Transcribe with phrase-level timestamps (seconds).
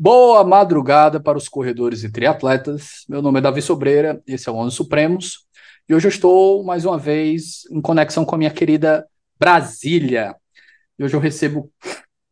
[0.00, 3.04] boa madrugada para os corredores e triatletas.
[3.06, 5.44] Meu nome é Davi Sobreira, esse é o Onze Supremos,
[5.86, 9.06] e hoje eu estou mais uma vez em conexão com a minha querida
[9.38, 10.34] Brasília.
[10.98, 11.70] E hoje eu recebo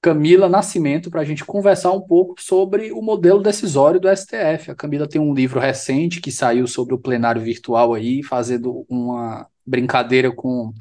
[0.01, 4.71] Camila Nascimento para a gente conversar um pouco sobre o modelo decisório do STF.
[4.71, 9.47] A Camila tem um livro recente que saiu sobre o plenário virtual aí, fazendo uma
[9.67, 10.73] brincadeira com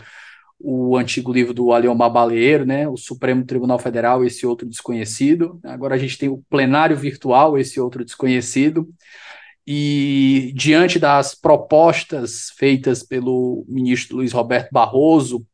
[0.59, 5.59] o antigo livro do Aliomar Baleiro, né, o Supremo Tribunal Federal, esse outro desconhecido.
[5.63, 8.89] Agora a gente tem o plenário virtual, esse outro desconhecido.
[9.65, 15.45] E diante das propostas feitas pelo ministro Luiz Roberto Barroso,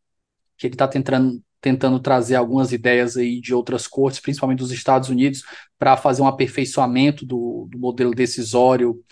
[0.57, 5.09] que ele está tentando, tentando trazer algumas ideias aí de outras cortes, principalmente dos Estados
[5.09, 5.43] Unidos,
[5.77, 9.03] para fazer um aperfeiçoamento do, do modelo decisório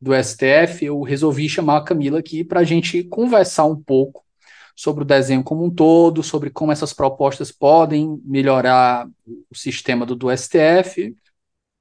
[0.00, 4.25] do STF, eu resolvi chamar a Camila aqui para a gente conversar um pouco
[4.76, 9.08] sobre o desenho como um todo, sobre como essas propostas podem melhorar
[9.50, 11.16] o sistema do, do STF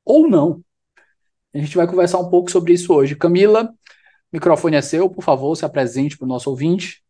[0.05, 0.63] ou não.
[1.53, 3.15] A gente vai conversar um pouco sobre isso hoje.
[3.15, 3.73] Camila,
[4.31, 7.03] microfone é seu, por favor, se apresente para o nosso ouvinte.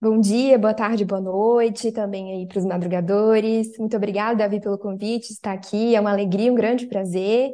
[0.00, 3.78] Bom dia, boa tarde, boa noite também aí para os madrugadores.
[3.78, 5.94] Muito obrigada, Davi, pelo convite, estar aqui.
[5.94, 7.52] É uma alegria, um grande prazer.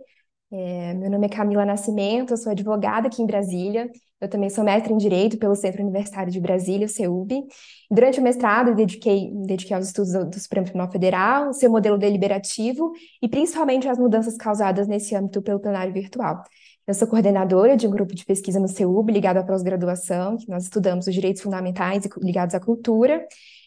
[0.51, 4.65] É, meu nome é Camila Nascimento, eu sou advogada aqui em Brasília eu também sou
[4.65, 7.47] mestre em Direito pelo Centro Universitário de Brasília, o CEUB.
[7.89, 11.97] Durante o mestrado, eu dediquei, dediquei aos estudos do, do Supremo Tribunal Federal, seu modelo
[11.97, 16.43] deliberativo e principalmente as mudanças causadas nesse âmbito pelo plenário virtual.
[16.85, 20.65] Eu sou coordenadora de um grupo de pesquisa no CEUB ligado à pós-graduação, que nós
[20.65, 23.25] estudamos os direitos fundamentais ligados à cultura,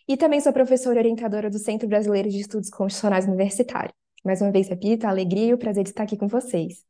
[0.07, 4.00] e também sou professora orientadora do Centro Brasileiro de Estudos Constitucionais Universitários.
[4.23, 6.83] Mais uma vez, repito, a alegria e o prazer de estar aqui com vocês.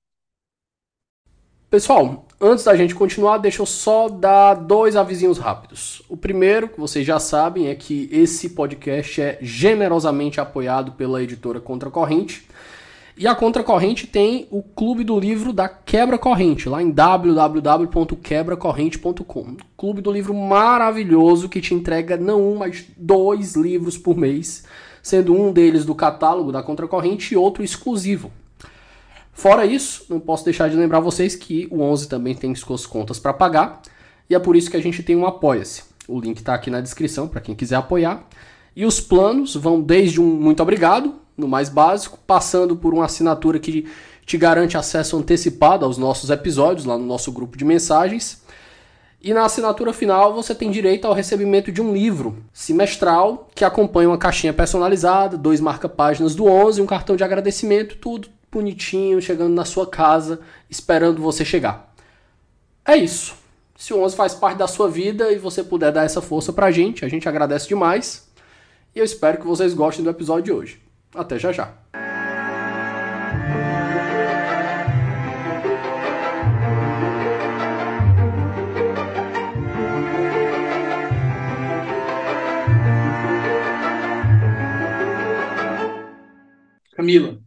[1.70, 6.02] Pessoal, antes da gente continuar, deixa eu só dar dois avisinhos rápidos.
[6.10, 11.62] O primeiro, que vocês já sabem, é que esse podcast é generosamente apoiado pela editora
[11.62, 12.46] Contracorrente.
[13.16, 19.56] E a Contracorrente tem o Clube do Livro da Quebra Corrente, lá em www.quebracorrente.com.
[19.78, 24.66] Clube do Livro maravilhoso que te entrega não um, mas dois livros por mês,
[25.02, 28.32] sendo um deles do catálogo da Contracorrente e outro exclusivo.
[29.34, 33.18] Fora isso, não posso deixar de lembrar vocês que o 11 também tem suas contas
[33.18, 33.82] para pagar,
[34.30, 35.84] e é por isso que a gente tem um Apoia-se.
[36.08, 38.28] O link está aqui na descrição para quem quiser apoiar.
[38.76, 43.60] E os planos vão desde um muito obrigado, no mais básico, passando por uma assinatura
[43.60, 43.88] que
[44.26, 48.41] te garante acesso antecipado aos nossos episódios lá no nosso grupo de mensagens.
[49.24, 54.10] E na assinatura final você tem direito ao recebimento de um livro semestral que acompanha
[54.10, 59.64] uma caixinha personalizada, dois marca-páginas do 11, um cartão de agradecimento, tudo bonitinho, chegando na
[59.64, 61.94] sua casa, esperando você chegar.
[62.84, 63.36] É isso.
[63.78, 66.72] Se o 11 faz parte da sua vida e você puder dar essa força pra
[66.72, 68.28] gente, a gente agradece demais.
[68.96, 70.82] E eu espero que vocês gostem do episódio de hoje.
[71.14, 71.74] Até já já.
[87.02, 87.42] Camila,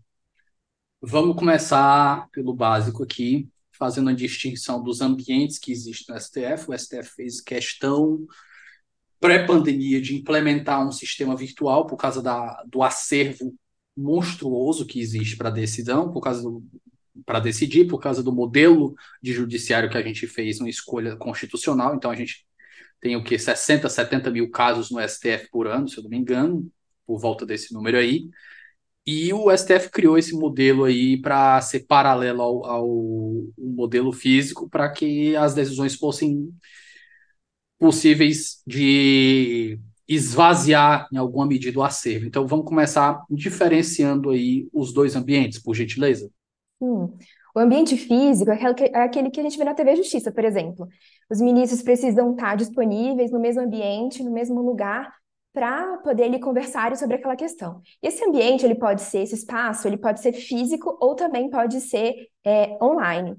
[1.00, 6.69] Vamos começar pelo básico aqui, fazendo a distinção dos ambientes que existem no STF.
[6.69, 8.26] O STF fez questão
[9.20, 13.54] pré-pandemia de implementar um sistema virtual por causa da, do acervo
[13.97, 16.43] monstruoso que existe para decisão, por causa
[17.25, 21.94] para decidir, por causa do modelo de judiciário que a gente fez uma escolha constitucional.
[21.94, 22.44] Então a gente
[23.00, 26.16] tem o que 60, 70 mil casos no STF por ano, se eu não me
[26.16, 26.69] engano,
[27.06, 28.28] por volta desse número aí.
[29.06, 32.88] E o STF criou esse modelo aí para ser paralelo ao, ao
[33.58, 36.50] modelo físico, para que as decisões fossem
[37.79, 42.26] possíveis de esvaziar em alguma medida o acervo.
[42.26, 46.31] Então vamos começar diferenciando aí os dois ambientes, por gentileza.
[46.82, 47.12] Sim.
[47.55, 50.32] O ambiente físico é aquele, que, é aquele que a gente vê na TV Justiça,
[50.32, 50.88] por exemplo.
[51.31, 55.14] Os ministros precisam estar disponíveis no mesmo ambiente, no mesmo lugar,
[55.55, 57.81] para poder ele conversar sobre aquela questão.
[58.03, 61.81] E esse ambiente, ele pode ser, esse espaço, ele pode ser físico ou também pode
[61.81, 63.37] ser é, online.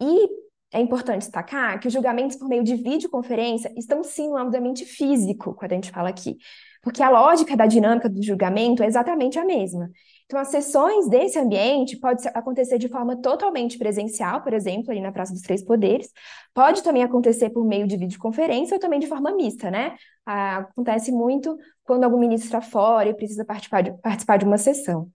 [0.00, 0.28] E
[0.72, 5.52] é importante destacar que os julgamentos por meio de videoconferência estão sim no ambiente físico,
[5.52, 6.36] quando a gente fala aqui.
[6.82, 9.90] Porque a lógica da dinâmica do julgamento é exatamente a mesma.
[10.30, 15.10] Então, as sessões desse ambiente pode acontecer de forma totalmente presencial, por exemplo, ali na
[15.10, 16.08] Praça dos Três Poderes,
[16.54, 19.96] pode também acontecer por meio de videoconferência ou também de forma mista, né?
[20.24, 24.56] Ah, acontece muito quando algum ministro está fora e precisa participar de, participar de uma
[24.56, 25.10] sessão.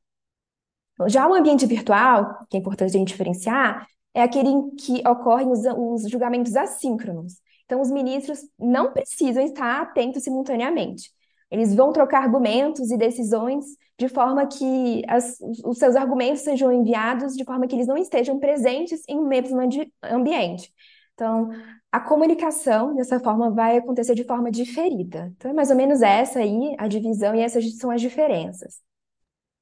[1.08, 5.50] Já o ambiente virtual, que é importante a gente diferenciar, é aquele em que ocorrem
[5.50, 7.36] os, os julgamentos assíncronos.
[7.64, 11.15] Então, os ministros não precisam estar atentos simultaneamente.
[11.56, 13.64] Eles vão trocar argumentos e decisões
[13.98, 18.38] de forma que as, os seus argumentos sejam enviados de forma que eles não estejam
[18.38, 19.58] presentes em um mesmo
[20.04, 20.74] ambiente.
[21.14, 21.50] Então,
[21.90, 25.32] a comunicação, dessa forma, vai acontecer de forma diferida.
[25.38, 28.82] Então, é mais ou menos essa aí a divisão e essas são as diferenças.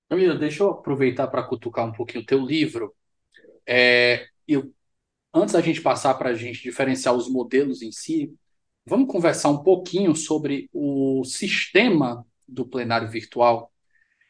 [0.09, 2.91] Camila, deixa eu aproveitar para cutucar um pouquinho o teu livro.
[3.67, 4.73] É, eu,
[5.31, 8.33] antes da gente passar para a gente diferenciar os modelos em si,
[8.85, 13.71] vamos conversar um pouquinho sobre o sistema do plenário virtual.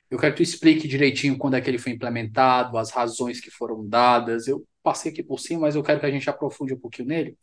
[0.09, 3.49] Eu quero que tu explique direitinho quando é que ele foi implementado, as razões que
[3.49, 4.47] foram dadas.
[4.47, 7.37] Eu passei aqui por cima, mas eu quero que a gente aprofunde um pouquinho nele.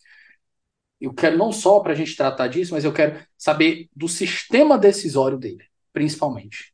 [1.00, 4.78] Eu quero não só para a gente tratar disso, mas eu quero saber do sistema
[4.78, 6.72] decisório dele, principalmente.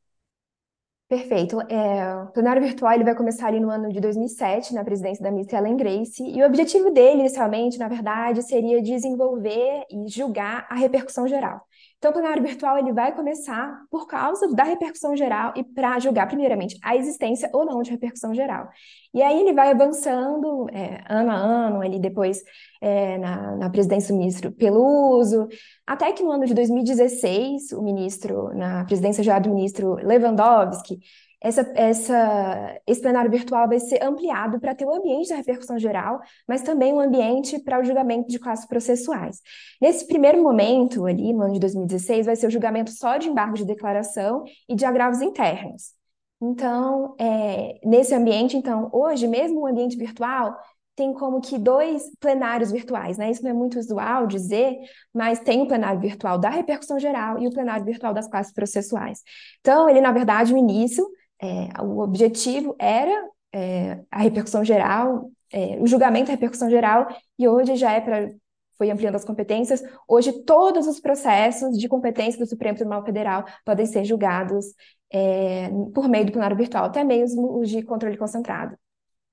[1.08, 1.60] Perfeito.
[1.70, 5.30] É, o plenário virtual ele vai começar ali no ano de 2007, na presidência da
[5.30, 10.74] ministra Ellen Grace, e o objetivo dele, inicialmente, na verdade, seria desenvolver e julgar a
[10.74, 11.60] repercussão geral.
[12.06, 16.28] Então, o plenário virtual ele vai começar por causa da repercussão geral e para julgar,
[16.28, 18.68] primeiramente, a existência ou não de repercussão geral.
[19.12, 22.44] E aí ele vai avançando é, ano a ano, ali depois
[22.80, 25.48] é, na, na presidência do ministro Peluso,
[25.84, 31.00] até que no ano de 2016, o ministro, na presidência já do ministro Lewandowski,
[31.40, 35.78] essa, essa, esse plenário virtual vai ser ampliado para ter o um ambiente da repercussão
[35.78, 39.40] geral, mas também um ambiente para o julgamento de classes processuais.
[39.80, 43.54] Nesse primeiro momento, ali no ano de 2016, vai ser o julgamento só de embargo
[43.54, 45.94] de declaração e de agravos internos.
[46.40, 50.54] Então, é, nesse ambiente, então, hoje, mesmo o ambiente virtual,
[50.94, 53.30] tem como que dois plenários virtuais, né?
[53.30, 54.76] Isso não é muito usual dizer,
[55.12, 59.22] mas tem o plenário virtual da repercussão geral e o plenário virtual das classes processuais.
[59.60, 61.06] Então, ele, na verdade, no início,
[61.40, 67.06] é, o objetivo era é, a repercussão geral, é, o julgamento da repercussão geral,
[67.38, 68.28] e hoje já é para
[68.76, 69.82] foi ampliando as competências.
[70.06, 74.66] Hoje, todos os processos de competência do Supremo Tribunal Federal podem ser julgados
[75.10, 78.76] é, por meio do plenário virtual, até mesmo os de controle concentrado.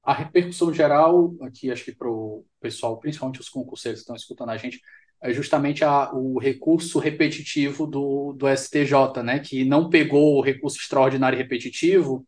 [0.02, 4.50] A repercussão geral, aqui acho que para o pessoal, principalmente os concurseiros que estão escutando
[4.50, 4.82] a gente,
[5.24, 10.78] é justamente a, o recurso repetitivo do, do STJ, né, que não pegou o recurso
[10.78, 12.28] extraordinário repetitivo,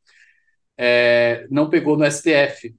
[0.77, 2.73] é, não pegou no STF.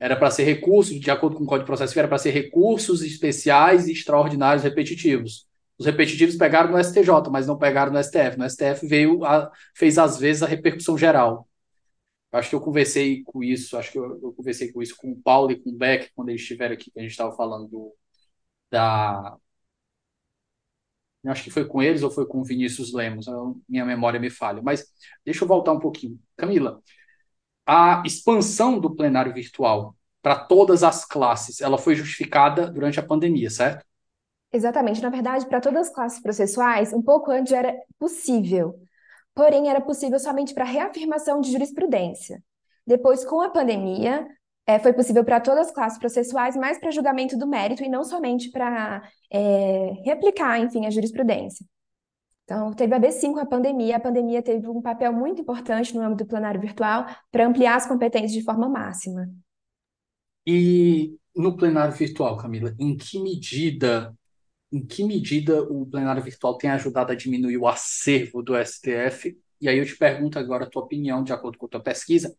[0.00, 3.02] Era para ser recurso, de acordo com o Código de Processo, era para ser recursos
[3.02, 5.46] especiais e extraordinários repetitivos.
[5.78, 8.38] Os repetitivos pegaram no STJ, mas não pegaram no STF.
[8.38, 11.48] No STF veio a, fez às vezes a repercussão geral.
[12.32, 15.16] Acho que eu conversei com isso, acho que eu, eu, conversei com isso com o
[15.16, 17.94] Paulo e com o Beck quando eles estiveram aqui, que a gente estava falando do,
[18.70, 19.36] da.
[21.26, 23.26] Acho que foi com eles ou foi com o Vinícius Lemos,
[23.66, 24.60] minha memória me falha.
[24.62, 24.84] Mas
[25.24, 26.20] deixa eu voltar um pouquinho.
[26.36, 26.82] Camila,
[27.66, 33.48] a expansão do plenário virtual para todas as classes, ela foi justificada durante a pandemia,
[33.48, 33.84] certo?
[34.52, 35.00] Exatamente.
[35.00, 38.78] Na verdade, para todas as classes processuais, um pouco antes era possível
[39.34, 42.42] porém era possível somente para reafirmação de jurisprudência.
[42.86, 44.26] Depois, com a pandemia,
[44.66, 48.04] é, foi possível para todas as classes processuais, mas para julgamento do mérito e não
[48.04, 51.66] somente para é, replicar, enfim, a jurisprudência.
[52.44, 53.96] Então, teve a B5, a pandemia.
[53.96, 57.86] A pandemia teve um papel muito importante no âmbito do plenário virtual para ampliar as
[57.86, 59.30] competências de forma máxima.
[60.46, 64.14] E no plenário virtual, Camila, em que medida
[64.70, 69.38] em que medida o plenário virtual tem ajudado a diminuir o acervo do STF?
[69.60, 72.34] E aí eu te pergunto agora a tua opinião, de acordo com a tua pesquisa,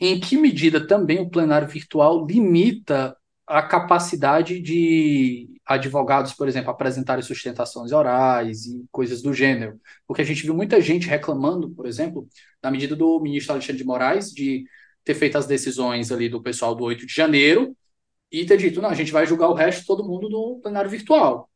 [0.00, 7.22] em que medida também o plenário virtual limita a capacidade de advogados, por exemplo, apresentarem
[7.22, 9.80] sustentações orais e coisas do gênero?
[10.06, 12.28] Porque a gente viu muita gente reclamando, por exemplo,
[12.60, 14.64] da medida do ministro Alexandre de Moraes de
[15.04, 17.76] ter feito as decisões ali do pessoal do 8 de janeiro
[18.30, 21.48] e ter dito, não, a gente vai julgar o resto todo mundo no plenário virtual.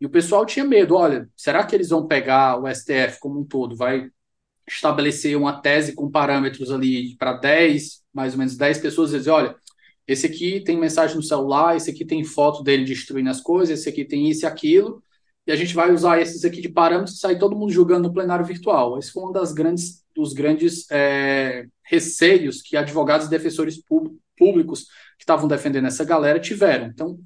[0.00, 3.44] E o pessoal tinha medo, olha, será que eles vão pegar o STF como um
[3.44, 4.08] todo, vai
[4.68, 9.30] estabelecer uma tese com parâmetros ali para 10, mais ou menos 10 pessoas e dizer,
[9.30, 9.56] olha,
[10.06, 13.88] esse aqui tem mensagem no celular, esse aqui tem foto dele destruindo as coisas, esse
[13.88, 15.02] aqui tem isso e aquilo,
[15.46, 18.12] e a gente vai usar esses aqui de parâmetros e sair todo mundo julgando no
[18.12, 18.98] plenário virtual.
[18.98, 23.82] Esse foi um das grandes, dos grandes é, receios que advogados e defensores
[24.36, 24.84] públicos
[25.16, 26.86] que estavam defendendo essa galera tiveram.
[26.86, 27.18] Então,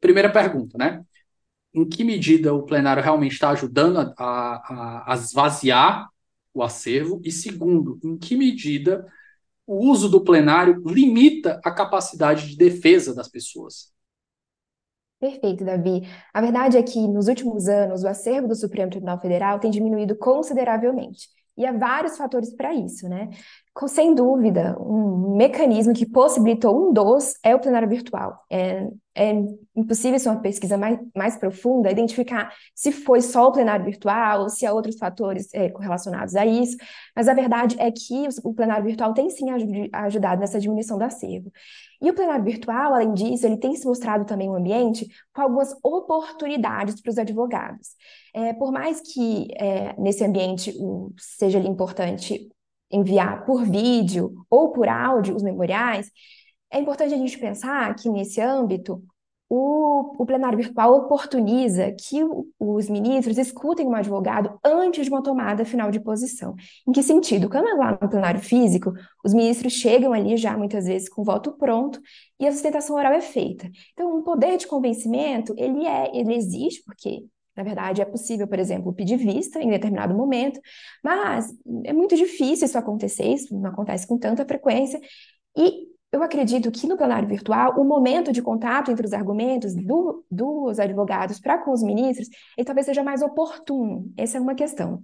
[0.00, 1.02] primeira pergunta, né?
[1.72, 6.08] Em que medida o plenário realmente está ajudando a, a, a esvaziar
[6.58, 7.20] o acervo?
[7.24, 9.06] E segundo, em que medida
[9.66, 13.92] o uso do plenário limita a capacidade de defesa das pessoas?
[15.18, 16.02] Perfeito, Davi.
[16.32, 20.14] A verdade é que, nos últimos anos, o acervo do Supremo Tribunal Federal tem diminuído
[20.16, 21.28] consideravelmente.
[21.56, 23.30] E há vários fatores para isso, né?
[23.88, 28.44] sem dúvida, um mecanismo que possibilitou um dos é o plenário virtual.
[28.50, 29.32] É, é
[29.74, 34.48] impossível, se uma pesquisa mais, mais profunda, identificar se foi só o plenário virtual ou
[34.50, 36.76] se há outros fatores é, correlacionados a isso,
[37.14, 39.46] mas a verdade é que o, o plenário virtual tem sim
[39.92, 41.50] ajudado nessa diminuição do acervo.
[42.00, 45.74] E o plenário virtual, além disso, ele tem se mostrado também um ambiente com algumas
[45.82, 47.88] oportunidades para os advogados.
[48.34, 52.50] É, por mais que é, nesse ambiente o, seja importante
[52.90, 56.10] enviar por vídeo ou por áudio os memoriais,
[56.70, 59.02] é importante a gente pensar que nesse âmbito
[59.48, 65.22] o, o plenário virtual oportuniza que o, os ministros escutem um advogado antes de uma
[65.22, 66.56] tomada final de posição.
[66.86, 67.48] Em que sentido?
[67.48, 68.92] Quando é lá no plenário físico,
[69.24, 72.00] os ministros chegam ali já muitas vezes com voto pronto
[72.40, 73.70] e a sustentação oral é feita.
[73.92, 77.24] Então, o poder de convencimento, ele é, ele existe porque
[77.56, 80.60] na verdade, é possível, por exemplo, pedir vista em determinado momento,
[81.02, 81.48] mas
[81.84, 85.00] é muito difícil isso acontecer, isso não acontece com tanta frequência.
[85.56, 90.24] E eu acredito que no plenário virtual, o momento de contato entre os argumentos do,
[90.30, 94.10] dos advogados para com os ministros, ele talvez seja mais oportuno.
[94.16, 95.02] Essa é uma questão.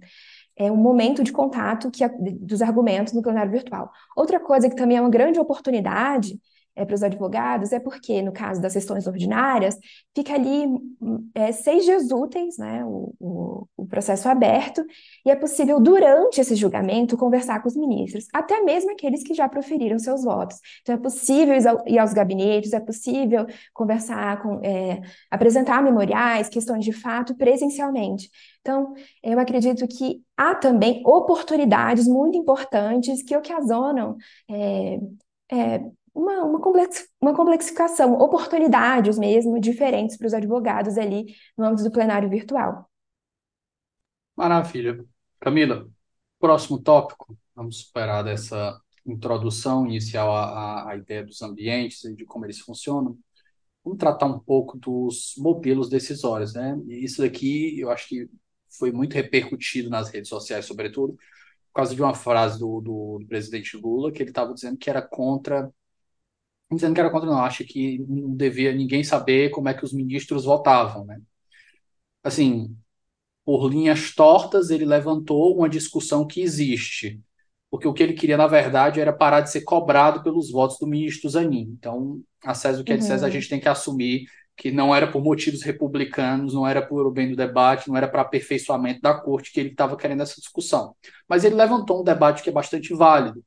[0.55, 2.07] É um momento de contato que,
[2.39, 3.91] dos argumentos no plenário virtual.
[4.15, 6.39] Outra coisa que também é uma grande oportunidade
[6.75, 9.77] é, para os advogados é porque, no caso das sessões ordinárias,
[10.15, 10.65] fica ali
[11.35, 14.83] é, seis dias úteis, né, o, o, o, processo aberto,
[15.25, 19.47] e é possível, durante esse julgamento, conversar com os ministros, até mesmo aqueles que já
[19.47, 20.57] proferiram seus votos.
[20.81, 26.91] Então, é possível ir aos gabinetes, é possível conversar com, é, apresentar memoriais, questões de
[26.91, 28.29] fato, presencialmente.
[28.61, 34.15] Então, eu acredito que há também oportunidades muito importantes que ocasionam
[34.49, 34.99] é,
[35.51, 35.81] é,
[36.13, 41.91] uma, uma, complex, uma complexificação, oportunidades mesmo diferentes para os advogados ali no âmbito do
[41.91, 42.89] plenário virtual.
[44.35, 45.03] Maravilha.
[45.39, 45.87] Camila,
[46.39, 52.59] próximo tópico, vamos superar dessa introdução inicial à, ideia dos ambientes e de como eles
[52.59, 53.17] funcionam.
[53.83, 56.79] Vamos tratar um pouco dos modelos decisórios, né?
[56.87, 58.29] Isso daqui eu acho que
[58.69, 63.27] foi muito repercutido nas redes sociais, sobretudo, por causa de uma frase do, do, do
[63.27, 65.69] presidente Lula, que ele estava dizendo que era contra
[66.75, 69.93] dizendo que era contra, não, acho que não devia ninguém saber como é que os
[69.93, 71.19] ministros votavam, né?
[72.23, 72.75] Assim,
[73.45, 77.19] por linhas tortas, ele levantou uma discussão que existe,
[77.69, 80.87] porque o que ele queria, na verdade, era parar de ser cobrado pelos votos do
[80.87, 81.75] ministro Zanin.
[81.77, 83.33] Então, a César o que é de César, a uhum.
[83.33, 84.25] gente tem que assumir
[84.55, 88.07] que não era por motivos republicanos, não era por o bem do debate, não era
[88.07, 90.95] para aperfeiçoamento da corte que ele estava querendo essa discussão.
[91.27, 93.43] Mas ele levantou um debate que é bastante válido,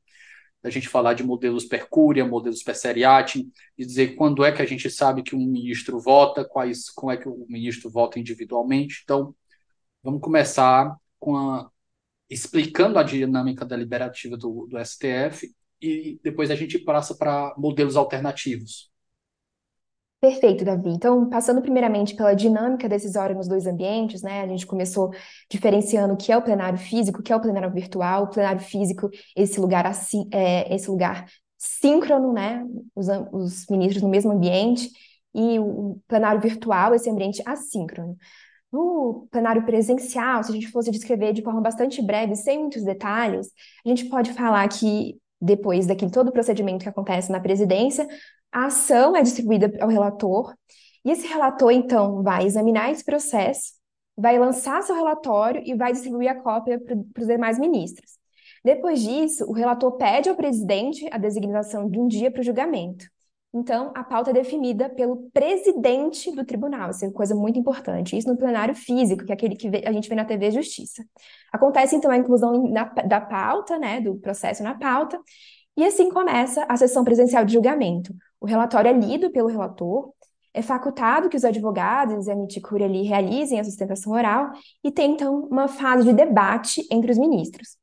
[0.67, 4.61] a gente falar de modelos per cúria, modelos per seriatim, e dizer quando é que
[4.61, 9.01] a gente sabe que um ministro vota, quais, como é que o ministro vota individualmente.
[9.03, 9.35] Então,
[10.03, 11.69] vamos começar com a,
[12.29, 15.49] explicando a dinâmica deliberativa do, do STF
[15.81, 18.91] e depois a gente passa para modelos alternativos.
[20.19, 20.89] Perfeito, Davi.
[20.89, 24.41] Então, passando primeiramente pela dinâmica decisória nos dois ambientes, né?
[24.41, 25.11] A gente começou
[25.49, 28.23] diferenciando o que é o plenário físico, o que é o plenário virtual.
[28.23, 32.65] O plenário físico, esse lugar assim, é, esse lugar síncrono, né?
[32.95, 34.89] Os, os ministros no mesmo ambiente,
[35.35, 38.17] e o plenário virtual, esse ambiente assíncrono.
[38.71, 43.47] No plenário presencial, se a gente fosse descrever de forma bastante breve, sem muitos detalhes,
[43.85, 48.07] a gente pode falar que depois daquele todo o procedimento que acontece na presidência,
[48.51, 50.53] a ação é distribuída ao relator,
[51.05, 53.73] e esse relator, então, vai examinar esse processo,
[54.17, 58.17] vai lançar seu relatório e vai distribuir a cópia para os demais ministros.
[58.63, 63.05] Depois disso, o relator pede ao presidente a designação de um dia para o julgamento.
[63.53, 68.17] Então, a pauta é definida pelo presidente do tribunal, isso é uma coisa muito importante.
[68.17, 71.05] Isso no plenário físico, que é aquele que a gente vê na TV Justiça.
[71.51, 75.19] Acontece, então, a inclusão na, da pauta, né, do processo na pauta,
[75.77, 78.13] e assim começa a sessão presencial de julgamento.
[78.39, 80.11] O relatório é lido pelo relator,
[80.53, 84.51] é facultado que os advogados e a miticúria ali realizem a sustentação oral
[84.83, 87.77] e tem, então, uma fase de debate entre os ministros.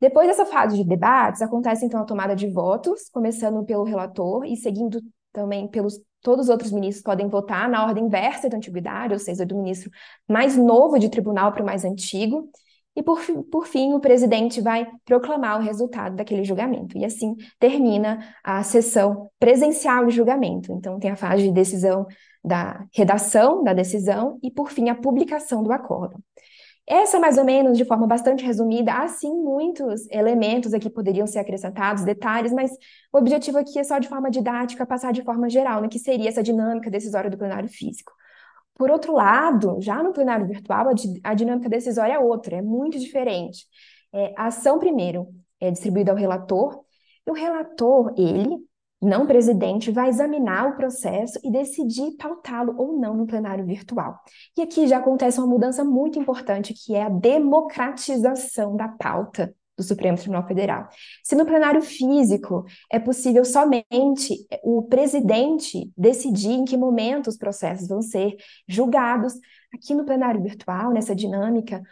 [0.00, 4.56] Depois dessa fase de debates, acontece, então, a tomada de votos, começando pelo relator e
[4.56, 5.00] seguindo
[5.32, 9.46] também pelos todos os outros ministros podem votar na ordem inversa da antiguidade, ou seja,
[9.46, 9.90] do ministro
[10.28, 12.50] mais novo de tribunal para o mais antigo.
[12.96, 16.96] E, por, por fim, o presidente vai proclamar o resultado daquele julgamento.
[16.96, 20.72] E assim termina a sessão presencial de julgamento.
[20.72, 22.06] Então, tem a fase de decisão
[22.42, 26.18] da redação da decisão e, por fim, a publicação do acordo.
[26.88, 31.40] Essa, mais ou menos, de forma bastante resumida, há sim muitos elementos aqui poderiam ser
[31.40, 32.70] acrescentados, detalhes, mas
[33.12, 36.28] o objetivo aqui é só de forma didática passar de forma geral, no que seria
[36.28, 38.12] essa dinâmica decisória do plenário físico.
[38.76, 42.98] Por outro lado, já no plenário virtual, a, a dinâmica decisória é outra, é muito
[42.98, 43.64] diferente.
[44.12, 45.28] É, a ação, primeiro,
[45.60, 46.84] é distribuída ao relator,
[47.26, 48.56] e o relator, ele,
[49.02, 54.20] não presidente, vai examinar o processo e decidir pautá-lo ou não no plenário virtual.
[54.56, 59.82] E aqui já acontece uma mudança muito importante, que é a democratização da pauta do
[59.82, 60.88] Supremo Tribunal Federal.
[61.22, 67.88] Se no plenário físico é possível somente o presidente decidir em que momento os processos
[67.88, 69.34] vão ser julgados,
[69.72, 71.82] aqui no plenário virtual, nessa dinâmica,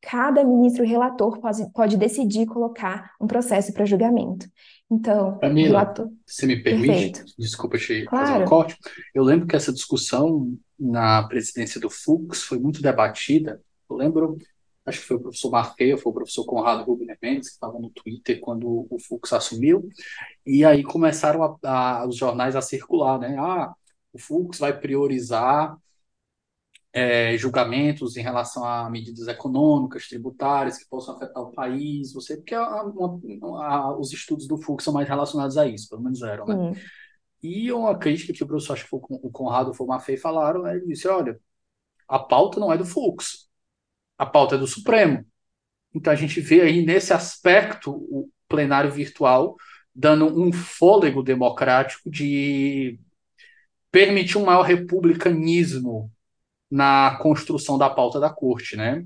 [0.00, 4.46] cada ministro relator pode, pode decidir colocar um processo para julgamento.
[4.90, 6.08] Então, Camila, relator...
[6.26, 6.88] você me permite?
[6.88, 7.24] Perfeito.
[7.38, 8.26] Desculpa te claro.
[8.26, 8.78] fazer um corte.
[9.14, 13.60] Eu lembro que essa discussão na presidência do Fux foi muito debatida.
[13.88, 14.38] Eu lembro
[14.86, 17.90] acho que foi o professor Marqueia, foi o professor Conrado Rubner Mendes, que estava no
[17.90, 19.88] Twitter quando o Fux assumiu,
[20.46, 23.36] e aí começaram a, a, os jornais a circular, né?
[23.38, 23.72] Ah,
[24.12, 25.76] o Fux vai priorizar
[26.92, 32.54] é, julgamentos em relação a medidas econômicas, tributárias que possam afetar o país, você porque
[32.54, 36.54] a, a, os estudos do Fux são mais relacionados a isso, pelo menos eram, né?
[36.54, 36.72] Hum.
[37.42, 40.62] E uma crítica que o professor, acho que foi o Conrado foi o Mafei falaram,
[40.62, 40.76] né?
[40.76, 41.38] Ele disse, olha,
[42.08, 43.43] a pauta não é do Fux,
[44.24, 45.24] a pauta é do Supremo.
[45.94, 49.56] Então a gente vê aí nesse aspecto o plenário virtual
[49.94, 52.98] dando um fôlego democrático de
[53.92, 56.10] permitir um maior republicanismo
[56.68, 59.04] na construção da pauta da corte, né?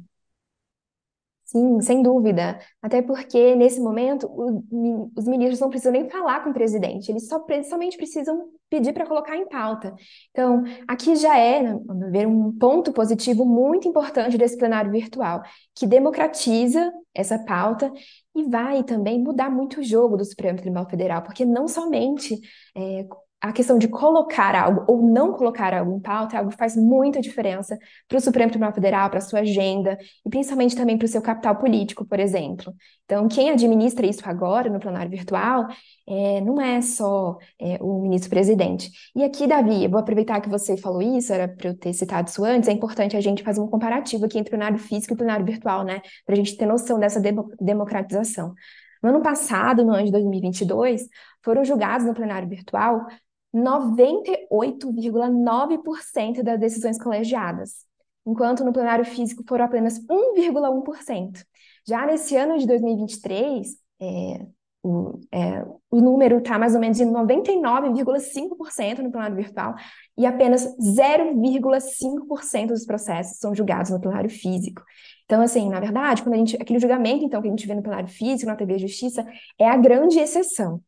[1.51, 2.59] Sim, sem dúvida.
[2.83, 7.27] Até porque, nesse momento, o, os ministros não precisam nem falar com o presidente, eles
[7.27, 9.95] só, somente precisam pedir para colocar em pauta.
[10.31, 15.43] Então, aqui já é, vamos ver, um ponto positivo muito importante desse plenário virtual,
[15.75, 17.91] que democratiza essa pauta
[18.37, 22.39] e vai também mudar muito o jogo do Supremo Tribunal Federal, porque não somente
[22.77, 23.07] é,
[23.41, 26.77] a questão de colocar algo ou não colocar algo em pauta é algo que faz
[26.77, 31.05] muita diferença para o Supremo Tribunal Federal, para a sua agenda e principalmente também para
[31.05, 32.75] o seu capital político, por exemplo.
[33.05, 35.69] Então, quem administra isso agora no plenário virtual
[36.07, 38.91] é, não é só é, o ministro-presidente.
[39.15, 42.45] E aqui, Davi, vou aproveitar que você falou isso, era para eu ter citado isso
[42.45, 45.17] antes, é importante a gente fazer um comparativo aqui entre o plenário físico e o
[45.17, 46.01] plenário virtual, né?
[46.27, 47.21] Para a gente ter noção dessa
[47.61, 48.53] democratização.
[49.01, 51.03] No ano passado, no ano de 2022,
[51.43, 53.07] foram julgados no plenário virtual
[53.55, 57.87] 98,9% das decisões colegiadas,
[58.27, 61.45] enquanto no plenário físico foram apenas 1,1%.
[61.87, 64.47] Já nesse ano de 2023, é,
[64.83, 69.75] o, é, o número está mais ou menos em 99,5% no plenário virtual
[70.17, 74.83] e apenas 0,5% dos processos são julgados no plenário físico.
[75.25, 77.83] Então, assim, na verdade, quando a gente, aquele julgamento então que a gente vê no
[77.83, 79.27] plenário físico, na TV Justiça,
[79.59, 80.81] é a grande exceção.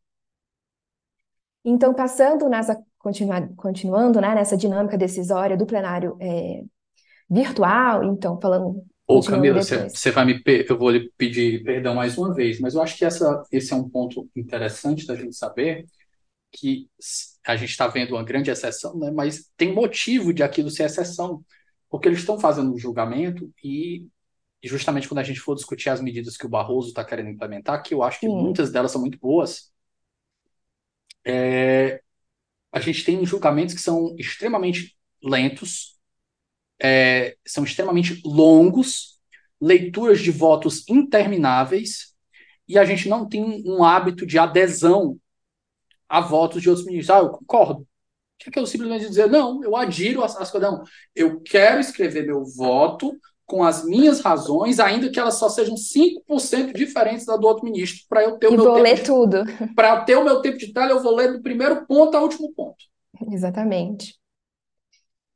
[1.65, 6.63] Então, passando nessa, continua, continuando né, nessa dinâmica decisória do plenário é,
[7.29, 8.83] virtual, então, falando.
[9.07, 10.43] Ô, Camila, você vai me.
[10.69, 13.77] Eu vou lhe pedir perdão mais uma vez, mas eu acho que essa, esse é
[13.77, 15.85] um ponto interessante da gente saber
[16.53, 16.89] que
[17.47, 21.45] a gente está vendo uma grande exceção, né, mas tem motivo de aquilo ser exceção,
[21.89, 24.07] porque eles estão fazendo um julgamento e
[24.63, 27.95] justamente quando a gente for discutir as medidas que o Barroso está querendo implementar, que
[27.95, 28.35] eu acho que Sim.
[28.35, 29.70] muitas delas são muito boas,
[31.25, 32.03] é,
[32.73, 35.99] a gente tem julgamentos que são extremamente lentos,
[36.81, 39.19] é, são extremamente longos,
[39.61, 42.15] leituras de votos intermináveis,
[42.67, 45.19] e a gente não tem um hábito de adesão
[46.09, 47.17] a votos de outros ministros.
[47.17, 47.87] Ah, eu concordo.
[48.39, 50.63] Que é eu simplesmente dizer, não, eu adiro as coisas.
[50.63, 50.83] Não,
[51.15, 53.19] eu quero escrever meu voto
[53.51, 58.07] com as minhas razões, ainda que elas só sejam 5% diferentes da do outro ministro,
[58.09, 58.85] para eu ter o e meu vou tempo.
[58.85, 59.45] ler de, tudo.
[59.75, 62.53] Para ter o meu tempo de tela, eu vou ler do primeiro ponto ao último
[62.55, 62.77] ponto.
[63.29, 64.15] Exatamente.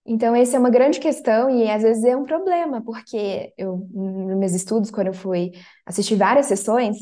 [0.07, 4.37] Então, essa é uma grande questão e às vezes é um problema, porque eu, nos
[4.38, 5.50] meus estudos, quando eu fui
[5.85, 6.98] assistir várias sessões,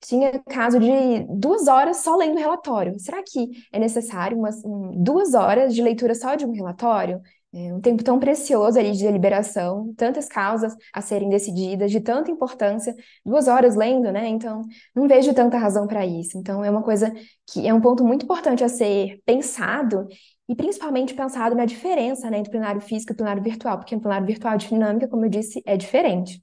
[0.00, 2.98] tinha caso de duas horas só lendo relatório.
[3.00, 7.20] Será que é necessário umas, um, duas horas de leitura só de um relatório?
[7.56, 12.28] É um tempo tão precioso ali de deliberação, tantas causas a serem decididas, de tanta
[12.28, 12.92] importância,
[13.24, 14.26] duas horas lendo, né?
[14.26, 14.62] Então,
[14.92, 16.36] não vejo tanta razão para isso.
[16.36, 17.14] Então, é uma coisa
[17.46, 20.08] que é um ponto muito importante a ser pensado
[20.48, 24.26] e principalmente pensado na diferença, né, entre plenário físico e plenário virtual, porque o plenário
[24.26, 26.42] virtual de dinâmica, como eu disse, é diferente.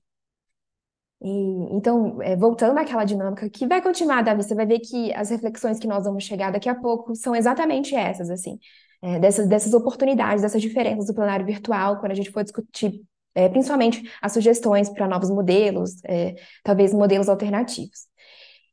[1.21, 1.30] E,
[1.76, 5.78] então, é, voltando àquela dinâmica que vai continuar, Davi, você vai ver que as reflexões
[5.78, 8.58] que nós vamos chegar daqui a pouco são exatamente essas, assim
[9.02, 13.02] é, dessas, dessas oportunidades, dessas diferenças do plenário virtual, quando a gente for discutir
[13.34, 18.12] é, principalmente as sugestões para novos modelos, é, talvez modelos alternativos.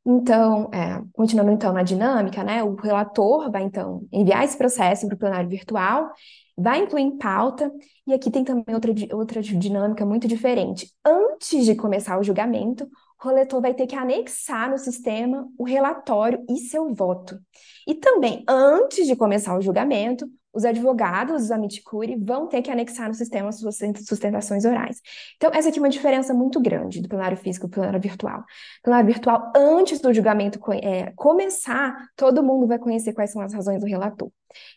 [0.04, 5.14] Então, é, continuando então na dinâmica, né, o relator vai então enviar esse processo para
[5.14, 6.10] o plenário virtual,
[6.56, 7.70] vai incluir em pauta,
[8.06, 10.90] e aqui tem também outra, outra dinâmica muito diferente.
[11.04, 12.88] Antes de começar o julgamento,
[13.22, 17.38] o relator vai ter que anexar no sistema o relatório e seu voto.
[17.86, 23.08] E também, antes de começar o julgamento, os advogados dos Amiticuri vão ter que anexar
[23.08, 25.00] no sistema suas sustentações orais.
[25.36, 28.44] Então, essa aqui é uma diferença muito grande do plenário físico e do plenário virtual.
[28.82, 33.80] plenário virtual, antes do julgamento é, começar, todo mundo vai conhecer quais são as razões
[33.80, 34.30] do relator.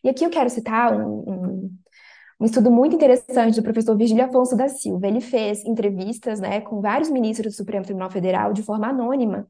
[0.04, 1.78] E aqui eu quero citar um, um,
[2.42, 5.08] um estudo muito interessante do professor Virgílio Afonso da Silva.
[5.08, 9.48] Ele fez entrevistas né, com vários ministros do Supremo Tribunal Federal de forma anônima,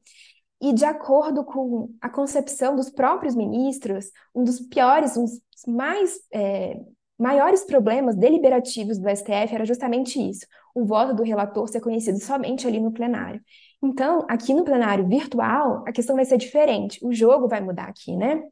[0.62, 6.20] e, de acordo com a concepção dos próprios ministros, um dos piores, um dos mais
[6.32, 6.80] é,
[7.18, 12.68] maiores problemas deliberativos do STF era justamente isso: o voto do relator ser conhecido somente
[12.68, 13.42] ali no plenário.
[13.82, 17.00] Então, aqui no plenário virtual, a questão vai ser diferente.
[17.04, 18.44] O jogo vai mudar aqui, né?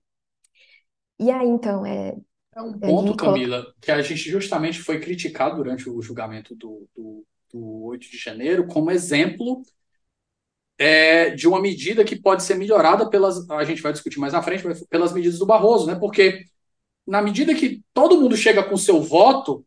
[1.20, 2.16] E aí, então, é.
[2.56, 7.26] É um ponto, Camila, que a gente justamente foi criticado durante o julgamento do, do,
[7.52, 9.62] do 8 de janeiro como exemplo
[10.78, 13.50] é, de uma medida que pode ser melhorada pelas.
[13.50, 15.96] A gente vai discutir mais na frente, pelas medidas do Barroso, né?
[15.96, 16.46] Porque
[17.06, 19.66] na medida que todo mundo chega com seu voto,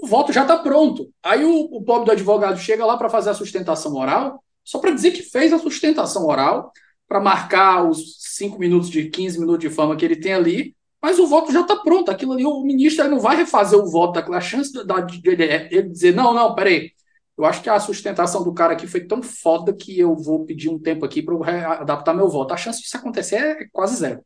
[0.00, 1.12] o voto já está pronto.
[1.22, 4.90] Aí o, o pobre do advogado chega lá para fazer a sustentação oral, só para
[4.90, 6.72] dizer que fez a sustentação oral,
[7.08, 11.18] para marcar os 5 minutos de 15 minutos de fama que ele tem ali, mas
[11.18, 12.10] o voto já está pronto.
[12.10, 15.88] Aquilo ali, o ministro não vai refazer o voto daquela chance de, de, de ele
[15.88, 16.92] dizer: não, não, peraí,
[17.36, 20.68] eu acho que a sustentação do cara aqui foi tão foda que eu vou pedir
[20.68, 22.54] um tempo aqui para adaptar meu voto.
[22.54, 24.24] A chance disso acontecer é quase zero.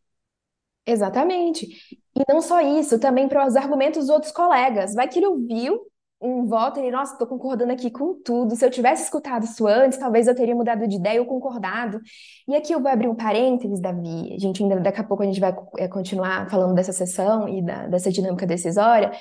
[0.86, 1.66] Exatamente.
[2.14, 4.94] E não só isso, também para os argumentos dos outros colegas.
[4.94, 5.80] Vai que ele ouviu
[6.20, 8.56] um voto e nossa, estou concordando aqui com tudo.
[8.56, 12.00] Se eu tivesse escutado isso antes, talvez eu teria mudado de ideia ou concordado.
[12.48, 14.32] E aqui eu vou abrir um parênteses, Davi.
[14.34, 17.62] A gente ainda, daqui a pouco a gente vai é, continuar falando dessa sessão e
[17.62, 19.12] da, dessa dinâmica decisória.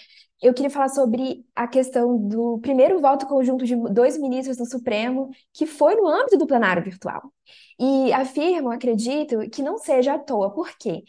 [0.41, 5.29] Eu queria falar sobre a questão do primeiro voto conjunto de dois ministros do Supremo,
[5.53, 7.31] que foi no âmbito do plenário virtual.
[7.79, 10.53] E afirmo, acredito, que não seja à toa.
[10.53, 11.03] Por quê?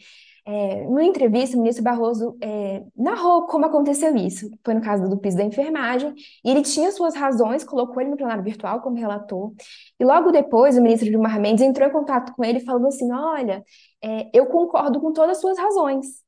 [0.49, 4.49] É, numa entrevista, o ministro Barroso é, narrou como aconteceu isso.
[4.63, 8.15] Foi no caso do piso da enfermagem, e ele tinha suas razões, colocou ele no
[8.15, 9.53] plenário virtual como relator.
[9.99, 13.61] E logo depois, o ministro Gilmar Mendes entrou em contato com ele falando assim: Olha,
[14.01, 16.23] é, eu concordo com todas as suas razões,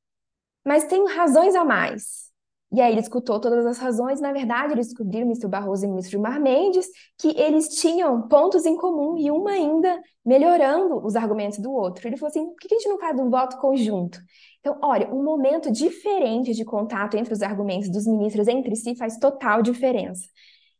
[0.65, 2.28] mas tenho razões a mais.
[2.71, 6.11] E aí ele escutou todas as razões, na verdade, eles o ministro Barroso e ministro
[6.11, 11.71] Gilmar Mendes, que eles tinham pontos em comum e uma ainda melhorando os argumentos do
[11.71, 12.07] outro.
[12.07, 14.19] Ele falou assim: por que a gente não faz um voto conjunto?
[14.59, 19.17] Então, olha, um momento diferente de contato entre os argumentos dos ministros entre si faz
[19.17, 20.27] total diferença.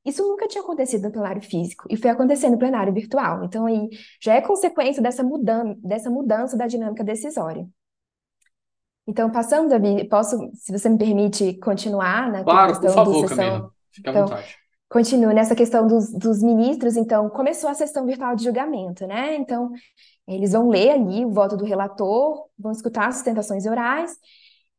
[0.06, 3.44] Isso nunca tinha acontecido no plenário físico e foi acontecer no plenário virtual.
[3.44, 3.90] Então, aí
[4.22, 7.68] já é consequência dessa mudança, dessa mudança da dinâmica decisória.
[9.10, 13.36] Então, passando, Davi, posso, se você me permite, continuar na Claro, questão por favor, sessão.
[13.38, 13.74] Camila.
[14.06, 14.58] À Então, vontade.
[14.90, 16.96] continuo nessa questão dos, dos ministros.
[16.96, 19.36] Então, começou a sessão virtual de julgamento, né?
[19.36, 19.72] Então,
[20.28, 24.16] eles vão ler ali o voto do relator, vão escutar as sustentações orais,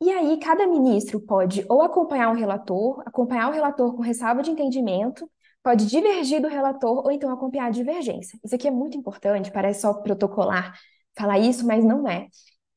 [0.00, 4.50] e aí cada ministro pode ou acompanhar o relator, acompanhar o relator com ressalva de
[4.50, 5.30] entendimento,
[5.62, 8.38] pode divergir do relator ou então acompanhar a divergência.
[8.44, 10.74] Isso aqui é muito importante, parece só protocolar
[11.18, 12.28] falar isso, mas não é.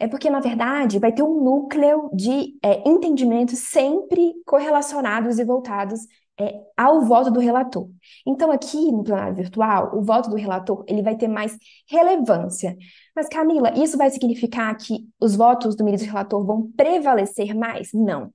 [0.03, 6.01] É porque, na verdade, vai ter um núcleo de é, entendimentos sempre correlacionados e voltados
[6.37, 7.87] é, ao voto do relator.
[8.27, 11.57] Então, aqui no plenário virtual, o voto do relator ele vai ter mais
[11.89, 12.75] relevância.
[13.15, 17.93] Mas, Camila, isso vai significar que os votos do ministro relator vão prevalecer mais?
[17.93, 18.29] Não.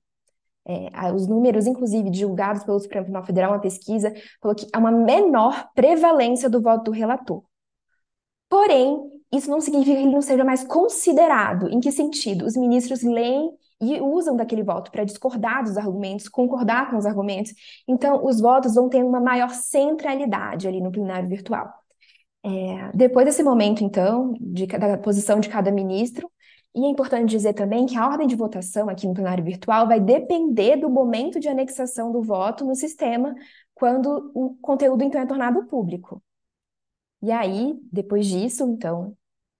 [0.65, 4.91] É, os números, inclusive, divulgados pelo Supremo Tribunal Federal, uma pesquisa, falou que há uma
[4.91, 7.43] menor prevalência do voto do relator.
[8.49, 11.69] Porém, isso não significa que ele não seja mais considerado.
[11.69, 12.45] Em que sentido?
[12.45, 17.53] Os ministros leem e usam daquele voto para discordar dos argumentos, concordar com os argumentos.
[17.87, 21.71] Então, os votos vão ter uma maior centralidade ali no plenário virtual.
[22.43, 26.29] É, depois desse momento, então, de, da posição de cada ministro,
[26.75, 29.99] e é importante dizer também que a ordem de votação aqui no plenário virtual vai
[29.99, 33.35] depender do momento de anexação do voto no sistema,
[33.73, 36.21] quando o conteúdo, então, é tornado público.
[37.21, 39.15] E aí, depois disso, então,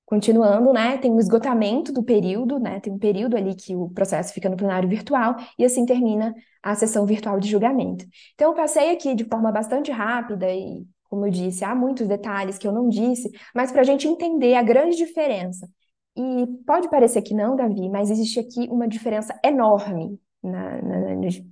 [0.10, 4.34] continuando, né, tem um esgotamento do período, né, tem um período ali que o processo
[4.34, 8.06] fica no plenário virtual e assim termina a sessão virtual de julgamento.
[8.34, 12.58] Então, eu passei aqui de forma bastante rápida e, como eu disse, há muitos detalhes
[12.58, 15.70] que eu não disse, mas para a gente entender a grande diferença.
[16.18, 21.00] E pode parecer que não, Davi, mas existe aqui uma diferença enorme na, na,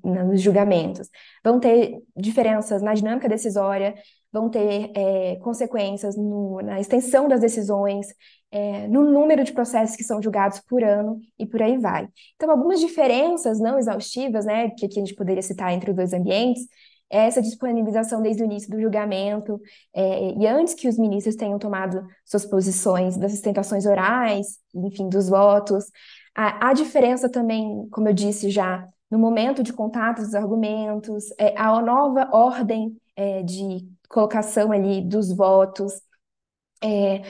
[0.04, 1.08] na, nos julgamentos.
[1.44, 3.94] Vão ter diferenças na dinâmica decisória,
[4.32, 8.08] vão ter é, consequências no, na extensão das decisões,
[8.52, 12.08] é, no número de processos que são julgados por ano e por aí vai.
[12.36, 16.14] Então, algumas diferenças não exaustivas, né, que aqui a gente poderia citar entre os dois
[16.14, 16.64] ambientes,
[17.10, 19.62] é essa disponibilização desde o início do julgamento,
[19.94, 25.30] é, e antes que os ministros tenham tomado suas posições das sustentações orais, enfim, dos
[25.30, 25.86] votos.
[26.36, 31.54] A, a diferença também, como eu disse já, no momento de contato dos argumentos, é,
[31.58, 35.94] a nova ordem é, de colocação ali dos votos,
[36.84, 37.22] é,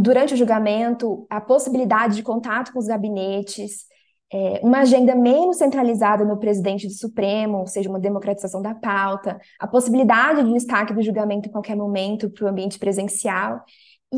[0.00, 3.84] durante o julgamento, a possibilidade de contato com os gabinetes,
[4.32, 9.38] é, uma agenda menos centralizada no presidente do Supremo, ou seja, uma democratização da pauta,
[9.58, 13.62] a possibilidade de destaque do julgamento em qualquer momento para o ambiente presencial.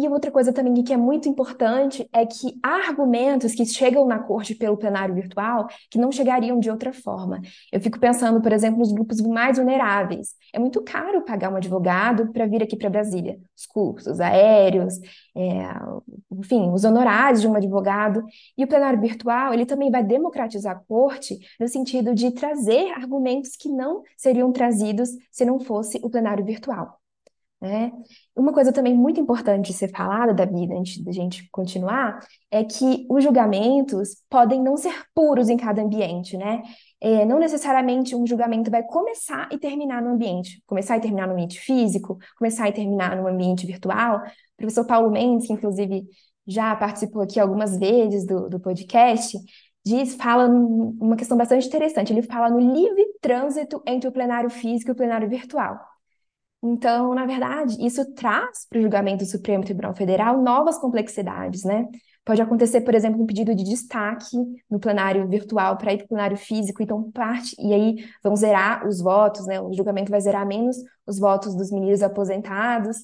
[0.00, 4.20] E outra coisa também que é muito importante é que há argumentos que chegam na
[4.20, 7.40] corte pelo plenário virtual que não chegariam de outra forma.
[7.72, 10.34] Eu fico pensando, por exemplo, nos grupos mais vulneráveis.
[10.54, 13.40] É muito caro pagar um advogado para vir aqui para Brasília.
[13.56, 15.00] Os custos aéreos,
[15.36, 15.64] é,
[16.30, 18.22] enfim, os honorários de um advogado.
[18.56, 23.56] E o plenário virtual, ele também vai democratizar a corte no sentido de trazer argumentos
[23.56, 26.97] que não seriam trazidos se não fosse o plenário virtual.
[27.60, 27.90] Né?
[28.36, 32.20] Uma coisa também muito importante de ser falada, Davi, antes da gente continuar,
[32.52, 36.62] é que os julgamentos podem não ser puros em cada ambiente, né?
[37.00, 41.32] É, não necessariamente um julgamento vai começar e terminar no ambiente, começar e terminar no
[41.32, 44.18] ambiente físico, começar e terminar no ambiente virtual.
[44.18, 46.06] O professor Paulo Mendes, que inclusive
[46.46, 49.36] já participou aqui algumas vezes do, do podcast,
[49.84, 52.12] diz, fala uma questão bastante interessante.
[52.12, 55.87] Ele fala no livre trânsito entre o plenário físico e o plenário virtual.
[56.62, 61.86] Então, na verdade, isso traz para o julgamento do Supremo Tribunal Federal novas complexidades, né?
[62.24, 64.36] Pode acontecer, por exemplo, um pedido de destaque
[64.68, 68.86] no plenário virtual para ir para o plenário físico, então parte, e aí vão zerar
[68.86, 69.60] os votos, né?
[69.60, 72.98] O julgamento vai zerar menos os votos dos ministros aposentados,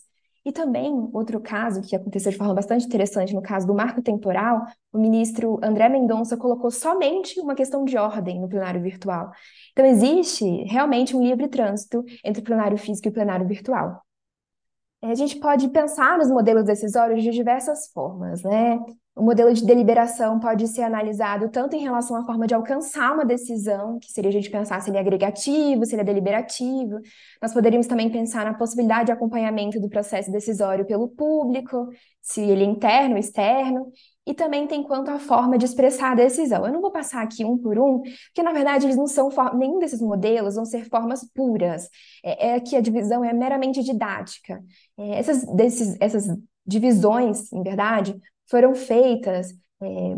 [0.44, 4.66] e também, outro caso que aconteceu de forma bastante interessante, no caso do marco temporal,
[4.92, 9.30] o ministro André Mendonça colocou somente uma questão de ordem no plenário virtual.
[9.72, 14.02] Então, existe realmente um livre trânsito entre o plenário físico e o plenário virtual.
[15.02, 18.78] A gente pode pensar nos modelos decisórios de diversas formas, né?
[19.16, 23.24] O modelo de deliberação pode ser analisado tanto em relação à forma de alcançar uma
[23.24, 26.98] decisão, que seria a gente pensar se ele é agregativo, se ele é deliberativo.
[27.40, 31.88] Nós poderíamos também pensar na possibilidade de acompanhamento do processo decisório pelo público,
[32.20, 33.92] se ele é interno ou externo,
[34.27, 36.66] e também tem quanto à forma de expressar a decisão.
[36.66, 39.79] Eu não vou passar aqui um por um, porque na verdade eles não são nenhum
[39.79, 41.88] desses modelos vão ser formas puras.
[42.24, 44.61] É, é que a divisão é meramente didática.
[44.98, 46.27] É, essas, desses, essas
[46.66, 50.16] divisões, em verdade, foram feitas é,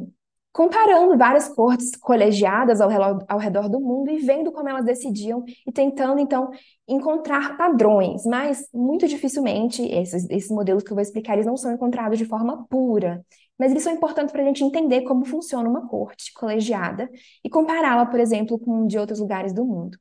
[0.56, 5.44] comparando várias cortes colegiadas ao redor, ao redor do mundo e vendo como elas decidiam
[5.66, 6.50] e tentando, então,
[6.88, 11.74] encontrar padrões, mas muito dificilmente esses, esses modelos que eu vou explicar, eles não são
[11.74, 13.22] encontrados de forma pura,
[13.58, 17.10] mas eles são importantes para a gente entender como funciona uma corte colegiada
[17.44, 19.98] e compará-la, por exemplo, com de outros lugares do mundo.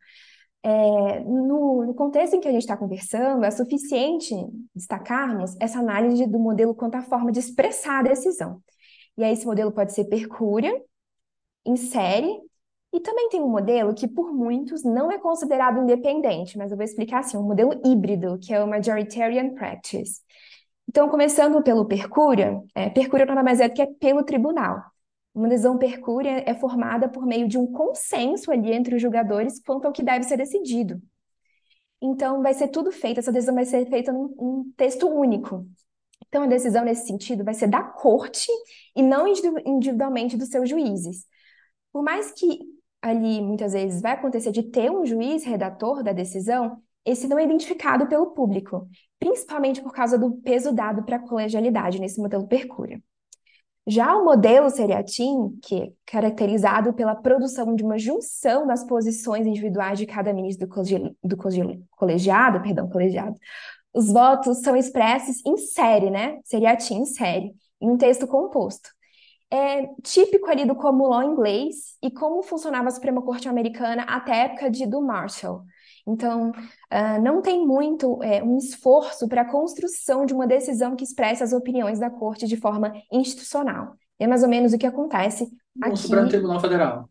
[0.67, 4.34] É, no, no, contexto em que a gente está conversando, é suficiente
[4.73, 8.63] destacarmos essa análise do modelo quanto à forma de expressar a decisão.
[9.15, 10.73] E aí, esse modelo pode ser percúria,
[11.63, 12.41] em série,
[12.91, 16.84] e também tem um modelo que, por muitos, não é considerado independente, mas eu vou
[16.84, 20.21] explicar assim: um modelo híbrido, que é o Majoritarian Practice.
[20.89, 24.82] Então, começando pelo percúria, é, percúria nada mais é do que é pelo tribunal.
[25.35, 29.85] Uma decisão percúria é formada por meio de um consenso ali entre os julgadores quanto
[29.85, 31.01] ao que deve ser decidido.
[32.01, 35.67] Então, vai ser tudo feito, essa decisão vai ser feita num, num texto único.
[36.27, 38.47] Então, a decisão nesse sentido vai ser da corte
[38.95, 41.25] e não individualmente dos seus juízes.
[41.91, 42.59] Por mais que
[43.01, 47.43] ali muitas vezes vai acontecer de ter um juiz redator da decisão, esse não é
[47.43, 48.87] identificado pelo público,
[49.19, 53.01] principalmente por causa do peso dado para a colegialidade nesse modelo Percúria.
[53.87, 59.99] Já o modelo seriatim, que é caracterizado pela produção de uma junção das posições individuais
[59.99, 61.37] de cada ministro do, do
[61.91, 63.35] colegiado, perdão, colegiado,
[63.93, 66.39] os votos são expressos em série, né?
[66.43, 68.89] Seriatim em série, em um texto composto.
[69.51, 74.31] É típico ali do common law inglês e como funcionava a Suprema Corte Americana até
[74.33, 75.61] a época de, do Marshall.
[76.07, 81.03] Então, uh, não tem muito é, um esforço para a construção de uma decisão que
[81.03, 83.95] expresse as opiniões da Corte de forma institucional.
[84.19, 85.97] É mais ou menos o que acontece no aqui.
[85.97, 87.09] Supremo Tribunal Federal.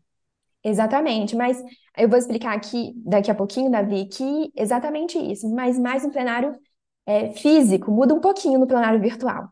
[0.63, 1.61] Exatamente, mas
[1.95, 6.55] eu vou explicar aqui, daqui a pouquinho, Davi, que exatamente isso, mas mais um plenário
[7.05, 9.49] é, físico, muda um pouquinho no plenário virtual.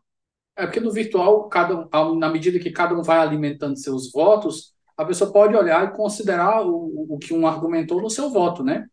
[0.56, 5.04] É porque no virtual, cada, na medida que cada um vai alimentando seus votos, a
[5.04, 8.86] pessoa pode olhar e considerar o, o que um argumentou no seu voto, né?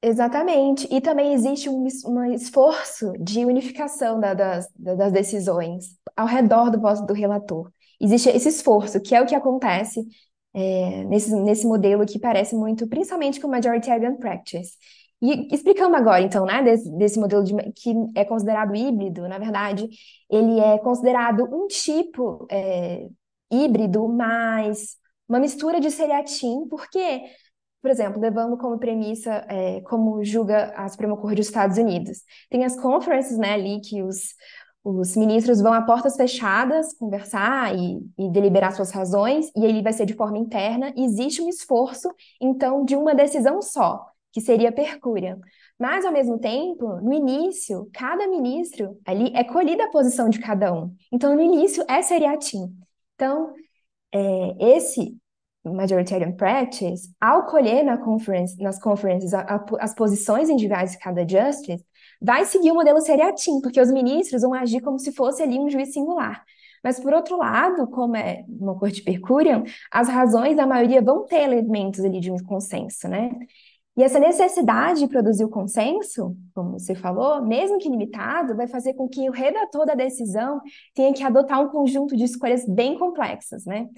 [0.00, 0.86] Exatamente.
[0.92, 6.80] E também existe um, um esforço de unificação da- das, das decisões ao redor do
[6.80, 7.70] voto do relator.
[8.00, 10.06] Existe esse esforço, que é o que acontece
[10.54, 14.76] é, nesse, nesse modelo que parece muito, principalmente com Majoritarian Practice.
[15.20, 19.88] E explicando agora, então, né, desse, desse modelo de, que é considerado híbrido, na verdade,
[20.30, 23.08] ele é considerado um tipo é,
[23.50, 24.96] híbrido, mas
[25.28, 27.22] uma mistura de seriatim, porque
[27.80, 32.22] por exemplo, levando como premissa, é, como julga a Suprema Corte dos Estados Unidos.
[32.50, 34.34] Tem as conferences, né, ali que os,
[34.82, 39.92] os ministros vão a portas fechadas conversar e, e deliberar suas razões, e ele vai
[39.92, 40.92] ser de forma interna.
[40.96, 42.10] Existe um esforço,
[42.40, 45.38] então, de uma decisão só, que seria percúria.
[45.78, 50.72] Mas, ao mesmo tempo, no início, cada ministro ali é colhida a posição de cada
[50.72, 50.92] um.
[51.12, 52.76] Então, no início, é seriatim.
[53.14, 53.54] Então,
[54.12, 55.16] é, esse
[55.64, 61.26] Majoritarian Practice, ao colher na conference, nas conferences a, a, as posições individuais de cada
[61.28, 61.84] justice,
[62.20, 65.68] vai seguir o modelo seriatim, porque os ministros vão agir como se fosse ali um
[65.68, 66.44] juiz singular.
[66.82, 71.42] Mas, por outro lado, como é uma corte percuriam, as razões da maioria vão ter
[71.42, 73.30] elementos ali de um consenso, né?
[73.96, 78.94] E essa necessidade de produzir o consenso, como você falou, mesmo que limitado, vai fazer
[78.94, 80.60] com que o redator da decisão
[80.94, 83.88] tenha que adotar um conjunto de escolhas bem complexas, né?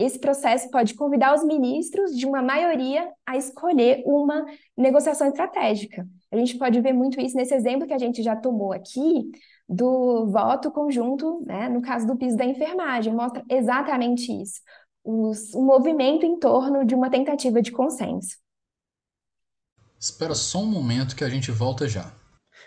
[0.00, 6.08] Esse processo pode convidar os ministros de uma maioria a escolher uma negociação estratégica.
[6.32, 9.30] A gente pode ver muito isso nesse exemplo que a gente já tomou aqui
[9.68, 14.62] do voto conjunto, né, no caso do piso da enfermagem, mostra exatamente isso.
[15.04, 18.38] Os, um movimento em torno de uma tentativa de consenso.
[19.98, 22.10] Espera só um momento que a gente volta já.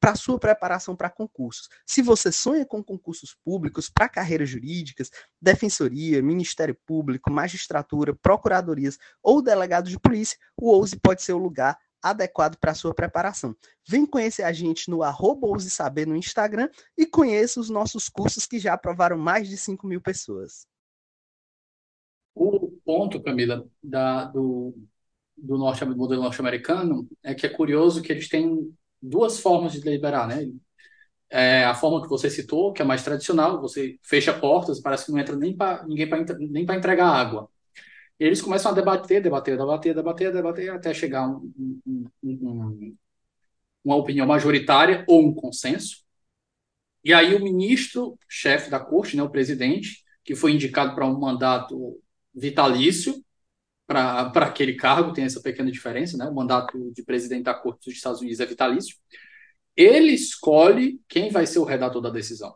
[0.00, 1.68] para sua preparação para concursos.
[1.86, 9.42] Se você sonha com concursos públicos para carreiras jurídicas, defensoria, Ministério Público, magistratura, procuradorias ou
[9.42, 13.56] delegado de polícia, o OUSE pode ser o lugar adequado para sua preparação.
[13.86, 18.58] Vem conhecer a gente no arroba Saber no Instagram e conheça os nossos cursos que
[18.58, 20.66] já aprovaram mais de 5 mil pessoas.
[22.34, 24.76] O ponto, Camila, da, do,
[25.36, 30.28] do, norte, modelo norte-americano é que é curioso que eles têm duas formas de deliberar,
[30.28, 30.50] né?
[31.30, 35.12] É a forma que você citou, que é mais tradicional, você fecha portas, parece que
[35.12, 37.50] não entra nem para ninguém pra, nem para entregar água.
[38.20, 41.52] E eles começam a debater, debater, debater, debater, debater, até chegar um,
[41.86, 42.96] um, um,
[43.84, 46.04] uma opinião majoritária ou um consenso.
[47.04, 51.18] E aí o ministro, chefe da corte, né, o presidente, que foi indicado para um
[51.18, 52.00] mandato
[52.34, 53.24] vitalício,
[53.86, 56.26] para aquele cargo, tem essa pequena diferença, né?
[56.26, 58.96] O mandato de presidente da Corte dos Estados Unidos é vitalício.
[59.76, 62.54] Ele escolhe quem vai ser o redator da decisão.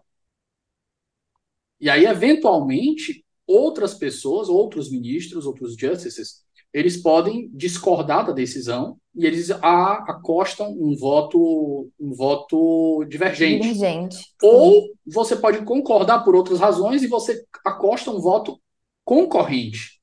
[1.80, 9.26] E aí, eventualmente, outras pessoas, outros ministros, outros justices, eles podem discordar da decisão e
[9.26, 13.62] eles acostam um voto um voto divergente.
[13.62, 14.18] Divergente.
[14.42, 18.60] Ou você pode concordar por outras razões e você acosta um voto
[19.04, 19.99] concorrente.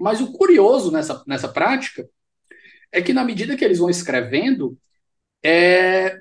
[0.00, 2.08] Mas o curioso nessa, nessa prática
[2.90, 4.78] é que, na medida que eles vão escrevendo,
[5.42, 6.20] é,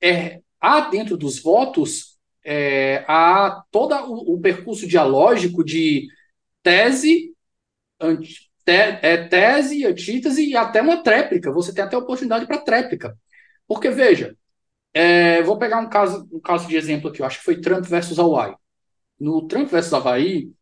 [0.00, 6.06] é, há dentro dos votos é, há todo o, o, percurso dialógico de
[6.62, 7.34] tese,
[8.00, 11.52] anti, te, é, tese, antítese e até uma tréplica.
[11.52, 13.16] Você tem até oportunidade para tréplica.
[13.66, 14.36] Porque, veja,
[14.94, 17.84] é, vou pegar um caso, um caso de exemplo aqui, eu acho que foi Trump
[17.84, 18.54] versus Hawaii.
[19.18, 20.52] No Trump versus Hawaii,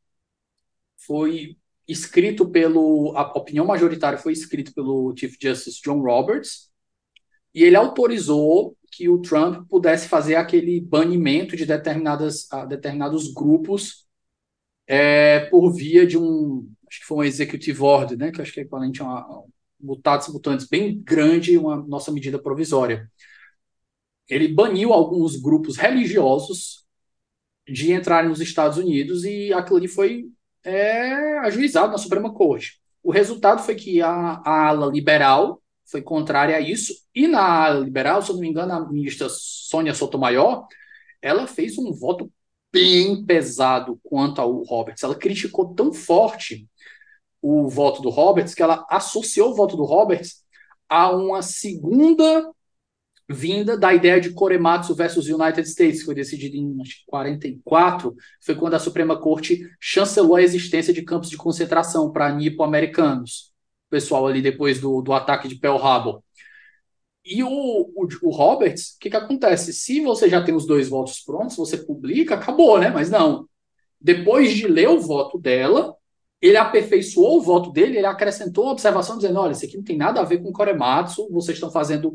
[0.97, 1.57] foi
[1.89, 3.13] escrito pelo.
[3.17, 6.71] A opinião majoritária foi escrita pelo Chief Justice John Roberts,
[7.55, 14.07] e ele autorizou que o Trump pudesse fazer aquele banimento de determinadas, determinados grupos
[14.87, 16.71] é, por via de um.
[16.89, 18.31] Acho que foi um executive order, né?
[18.33, 19.45] Que acho que é equivalente a uma,
[19.81, 23.11] mutatis mutantes bem grande, uma nossa medida provisória.
[24.29, 26.85] Ele baniu alguns grupos religiosos
[27.67, 30.31] de entrarem nos Estados Unidos e aquilo ali foi
[30.65, 32.81] é ajuizado na Suprema Corte.
[33.03, 37.81] O resultado foi que a, a ala liberal foi contrária a isso, e na ala
[37.81, 40.67] liberal, se eu não me engano, a ministra Sônia Sotomayor,
[41.23, 42.31] ela fez um voto
[42.71, 45.03] bem pesado quanto ao Roberts.
[45.03, 46.69] Ela criticou tão forte
[47.41, 50.45] o, o voto do Roberts, que ela associou o voto do Roberts
[50.89, 52.53] a uma segunda
[53.29, 58.15] vinda da ideia de Korematsu versus United States, que foi decidido em acho, 44,
[58.45, 63.53] foi quando a Suprema Corte chancelou a existência de campos de concentração para nipo-americanos,
[63.91, 66.23] pessoal ali depois do, do ataque de Pearl Harbor.
[67.25, 69.73] E o, o, o Roberts, o que, que acontece?
[69.75, 72.89] Se você já tem os dois votos prontos, você publica, acabou, né?
[72.89, 73.47] Mas não.
[74.01, 75.95] Depois de ler o voto dela,
[76.41, 79.99] ele aperfeiçoou o voto dele, ele acrescentou uma observação dizendo: olha, isso aqui não tem
[79.99, 82.15] nada a ver com Korematsu, vocês estão fazendo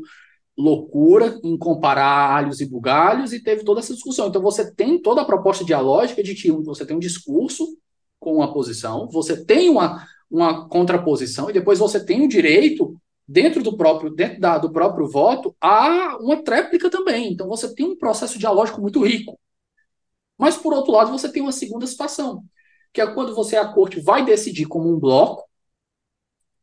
[0.56, 4.28] loucura em comparar alhos e bugalhos, e teve toda essa discussão.
[4.28, 7.66] Então você tem toda a proposta dialógica de que você tem um discurso
[8.20, 12.96] com uma posição, você tem uma, uma contraposição, e depois você tem o direito
[13.26, 17.32] dentro do próprio dentro da, do próprio voto há uma tréplica também.
[17.32, 19.38] Então você tem um processo dialógico muito rico.
[20.38, 22.44] Mas por outro lado, você tem uma segunda situação,
[22.92, 25.44] que é quando você a corte vai decidir como um bloco,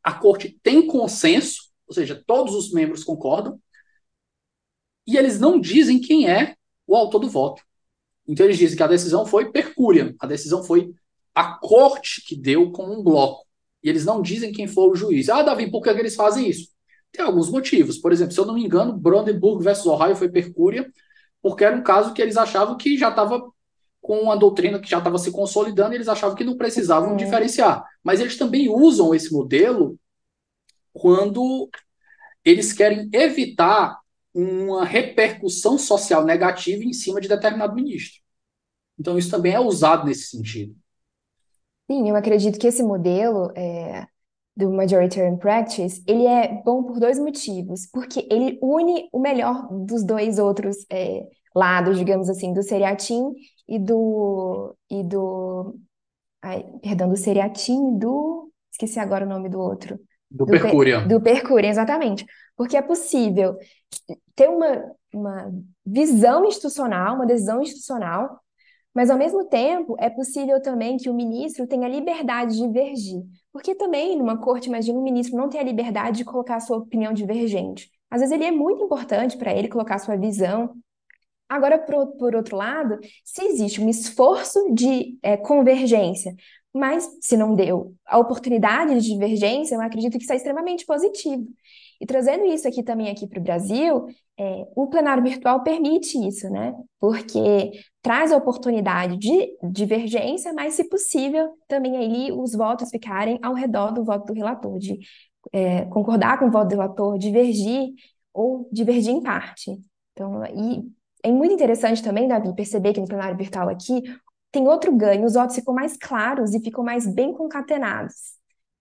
[0.04, 3.60] a corte tem consenso, ou seja, todos os membros concordam,
[5.12, 6.56] e eles não dizem quem é
[6.88, 7.64] o autor do voto.
[8.28, 10.94] Então eles dizem que a decisão foi percúria, a decisão foi
[11.34, 13.46] a corte que deu como um bloco.
[13.84, 15.30] E eles não dizem quem foi o juiz.
[15.30, 16.70] Ah, Davi, por que, eles fazem isso?
[17.12, 17.98] Tem alguns motivos.
[17.98, 20.90] Por exemplo, se eu não me engano, Brandenburg versus Ohio foi percúria,
[21.42, 23.42] porque era um caso que eles achavam que já estava
[24.00, 27.18] com uma doutrina que já estava se consolidando e eles achavam que não precisavam uhum.
[27.18, 27.84] diferenciar.
[28.04, 29.98] Mas eles também usam esse modelo
[30.94, 31.70] quando
[32.44, 34.01] eles querem evitar
[34.34, 38.22] uma repercussão social negativa em cima de determinado ministro.
[39.00, 40.76] Então, isso também é usado nesse sentido.
[41.90, 44.06] Sim, eu acredito que esse modelo é,
[44.56, 47.88] do Majoritarian Practice, ele é bom por dois motivos.
[47.92, 53.34] Porque ele une o melhor dos dois outros é, lados, digamos assim, do seriatim
[53.68, 54.76] e do...
[54.90, 55.76] E do
[56.42, 58.52] ai, perdão, do seriatim e do...
[58.72, 60.00] Esqueci agora o nome do outro.
[60.30, 61.02] Do, do Percúria.
[61.02, 62.26] Do Percúria, exatamente.
[62.56, 63.58] Porque é possível
[64.36, 65.52] ter uma, uma
[65.86, 68.42] visão institucional, uma decisão institucional
[68.94, 73.24] mas, ao mesmo tempo, é possível também que o ministro tenha liberdade de divergir.
[73.52, 77.14] Porque também, numa corte, imagina um ministro não ter a liberdade de colocar sua opinião
[77.14, 77.90] divergente.
[78.10, 80.74] Às vezes, ele é muito importante para ele colocar sua visão.
[81.48, 86.34] Agora, por, por, outro lado, se existe um esforço de é, convergência,
[86.74, 91.46] mas se não deu a oportunidade de divergência, eu acredito que isso é extremamente positivo.
[92.02, 96.50] E trazendo isso aqui também aqui para o Brasil, é, o plenário virtual permite isso,
[96.50, 96.74] né?
[97.00, 103.54] Porque traz a oportunidade de divergência, mas, se possível, também ali os votos ficarem ao
[103.54, 104.98] redor do voto do relator, de
[105.54, 107.90] é, concordar com o voto do relator, divergir
[108.34, 109.80] ou divergir em parte.
[110.14, 110.84] Então, e
[111.24, 114.02] é muito interessante também, Davi, perceber que no plenário virtual aqui
[114.52, 118.16] tem outro ganho, os votos ficam mais claros e ficam mais bem concatenados.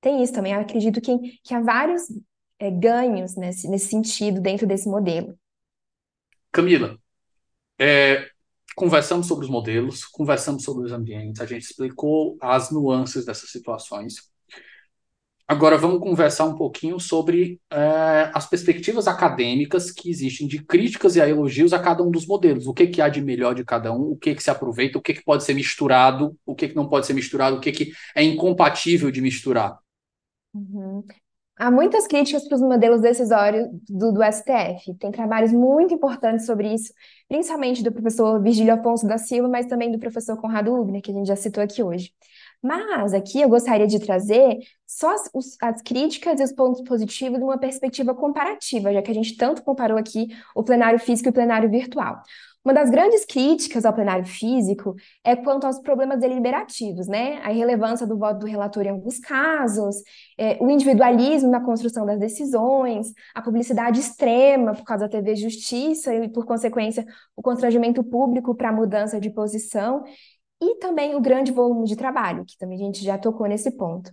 [0.01, 2.05] Tem isso também, eu acredito que, que há vários
[2.61, 5.35] é, ganhos nesse, nesse sentido dentro desse modelo.
[6.53, 6.99] Camila,
[7.79, 8.29] é,
[8.77, 14.31] conversamos sobre os modelos, conversamos sobre os ambientes, a gente explicou as nuances dessas situações.
[15.49, 21.21] Agora vamos conversar um pouquinho sobre é, as perspectivas acadêmicas que existem de críticas e
[21.21, 22.69] elogios a cada um dos modelos.
[22.69, 25.03] O que, que há de melhor de cada um, o que, que se aproveita, o
[25.03, 27.93] que, que pode ser misturado, o que, que não pode ser misturado, o que, que
[28.15, 29.77] é incompatível de misturar.
[30.55, 31.03] Uhum.
[31.61, 34.95] Há muitas críticas para os modelos decisórios do, do, STF.
[34.99, 36.91] Tem trabalhos muito importantes sobre isso,
[37.29, 41.15] principalmente do professor Virgílio Afonso da Silva, mas também do professor Conrado Ubner, que a
[41.15, 42.15] gente já citou aqui hoje.
[42.63, 44.57] Mas aqui eu gostaria de trazer
[44.87, 45.31] só as,
[45.61, 49.63] as críticas e os pontos positivos de uma perspectiva comparativa, já que a gente tanto
[49.63, 52.23] comparou aqui o plenário físico e o plenário virtual.
[52.63, 54.95] Uma das grandes críticas ao plenário físico
[55.25, 57.41] é quanto aos problemas deliberativos, né?
[57.43, 59.97] A irrelevância do voto do relator em alguns casos,
[60.37, 66.15] é, o individualismo na construção das decisões, a publicidade extrema por causa da TV Justiça
[66.15, 70.05] e, por consequência, o constrangimento público para a mudança de posição,
[70.61, 74.13] e também o grande volume de trabalho, que também a gente já tocou nesse ponto.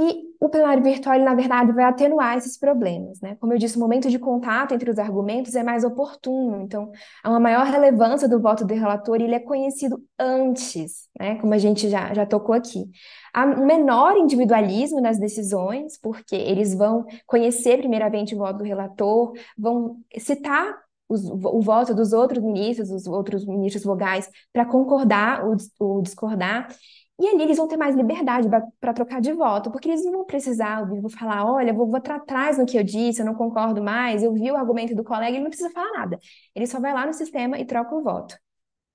[0.00, 3.36] E o plenário virtual, na verdade, vai atenuar esses problemas, né?
[3.40, 6.92] Como eu disse, o momento de contato entre os argumentos é mais oportuno, então
[7.24, 11.34] há uma maior relevância do voto do relator e ele é conhecido antes, né?
[11.40, 12.84] Como a gente já, já tocou aqui.
[13.34, 19.32] Há um menor individualismo nas decisões, porque eles vão conhecer primeiramente o voto do relator,
[19.58, 20.78] vão citar
[21.08, 26.68] os, o voto dos outros ministros, os outros ministros vogais, para concordar ou, ou discordar,
[27.20, 28.48] e ali eles vão ter mais liberdade
[28.80, 31.96] para trocar de voto, porque eles não vão precisar ouvir, vou falar, olha, vou, vou
[31.96, 35.32] atrás no que eu disse, eu não concordo mais, eu vi o argumento do colega,
[35.32, 36.18] ele não precisa falar nada.
[36.54, 38.36] Ele só vai lá no sistema e troca o voto.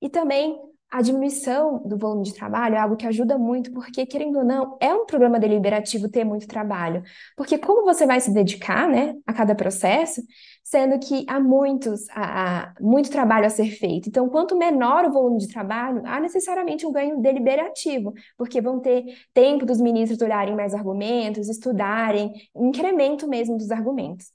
[0.01, 0.57] E também
[0.93, 4.77] a diminuição do volume de trabalho é algo que ajuda muito, porque, querendo ou não,
[4.79, 7.01] é um programa deliberativo ter muito trabalho.
[7.35, 10.21] Porque como você vai se dedicar, né, a cada processo,
[10.63, 14.07] sendo que há muitos, há, há muito trabalho a ser feito.
[14.07, 19.03] Então, quanto menor o volume de trabalho, há necessariamente um ganho deliberativo, porque vão ter
[19.33, 24.32] tempo dos ministros olharem mais argumentos, estudarem, incremento mesmo dos argumentos.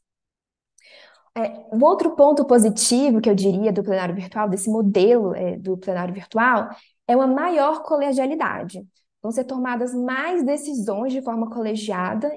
[1.38, 5.76] É, um outro ponto positivo que eu diria do plenário virtual, desse modelo é, do
[5.76, 6.68] plenário virtual,
[7.06, 8.84] é uma maior colegialidade.
[9.22, 12.28] Vão ser tomadas mais decisões de forma colegiada,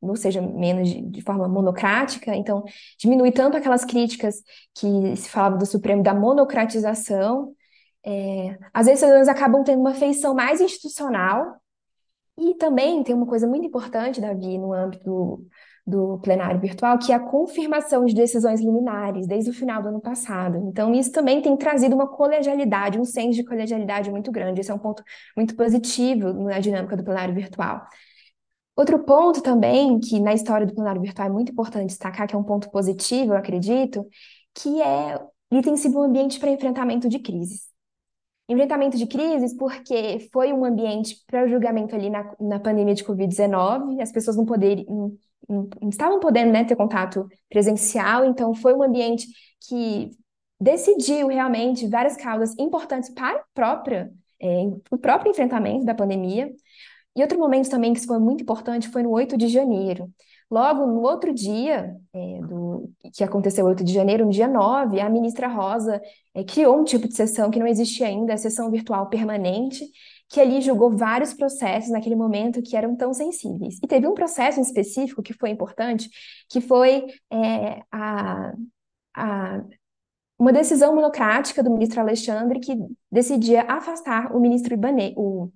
[0.00, 2.34] ou seja, menos de, de forma monocrática.
[2.34, 2.62] Então,
[2.98, 4.42] diminui tanto aquelas críticas
[4.74, 7.54] que se falava do Supremo da monocratização.
[8.04, 11.56] É, as decisões acabam tendo uma feição mais institucional.
[12.38, 15.46] E também tem uma coisa muito importante, Davi, no âmbito
[15.90, 20.00] do plenário virtual, que é a confirmação de decisões liminares desde o final do ano
[20.00, 20.56] passado.
[20.68, 24.60] Então, isso também tem trazido uma colegialidade, um senso de colegialidade muito grande.
[24.60, 25.02] Esse é um ponto
[25.36, 27.82] muito positivo na dinâmica do plenário virtual.
[28.76, 32.38] Outro ponto também, que na história do plenário virtual é muito importante destacar, que é
[32.38, 34.06] um ponto positivo, eu acredito,
[34.54, 35.20] que é
[35.50, 37.68] ele tem sido um ambiente para enfrentamento de crises.
[38.48, 44.00] Enfrentamento de crises porque foi um ambiente para julgamento ali na, na pandemia de Covid-19,
[44.00, 44.44] as pessoas não
[45.50, 49.26] poderiam estavam podendo né, ter contato presencial, então foi um ambiente
[49.68, 50.10] que
[50.60, 56.50] decidiu realmente várias causas importantes para própria, é, o próprio enfrentamento da pandemia.
[57.16, 60.08] E outro momento também que foi muito importante foi no 8 de janeiro.
[60.50, 65.08] Logo no outro dia, é, do, que aconteceu 8 de janeiro, no dia 9, a
[65.08, 66.00] ministra Rosa
[66.34, 69.84] é, criou um tipo de sessão que não existia ainda, a sessão virtual permanente,
[70.30, 73.78] que ali julgou vários processos naquele momento que eram tão sensíveis.
[73.82, 76.08] E teve um processo em específico que foi importante,
[76.48, 78.52] que foi é, a,
[79.16, 79.64] a,
[80.38, 82.76] uma decisão monocrática do ministro Alexandre que
[83.10, 85.50] decidia afastar o ministro Ibanez, o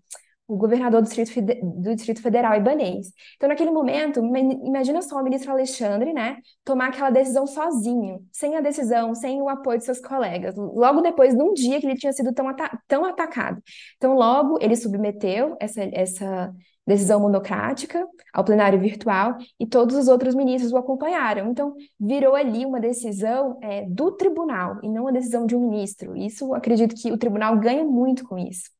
[0.46, 3.12] o governador do Distrito, do Distrito Federal, Ibanez.
[3.36, 8.60] Então, naquele momento, imagina só o ministro Alexandre, né, tomar aquela decisão sozinho, sem a
[8.60, 12.32] decisão, sem o apoio de seus colegas, logo depois, num dia que ele tinha sido
[12.32, 13.62] tão, ata tão atacado.
[13.96, 16.52] Então, logo, ele submeteu essa, essa
[16.86, 21.50] decisão monocrática ao plenário virtual e todos os outros ministros o acompanharam.
[21.50, 26.14] Então, virou ali uma decisão é, do tribunal e não a decisão de um ministro.
[26.14, 28.74] Isso, acredito que o tribunal ganha muito com isso.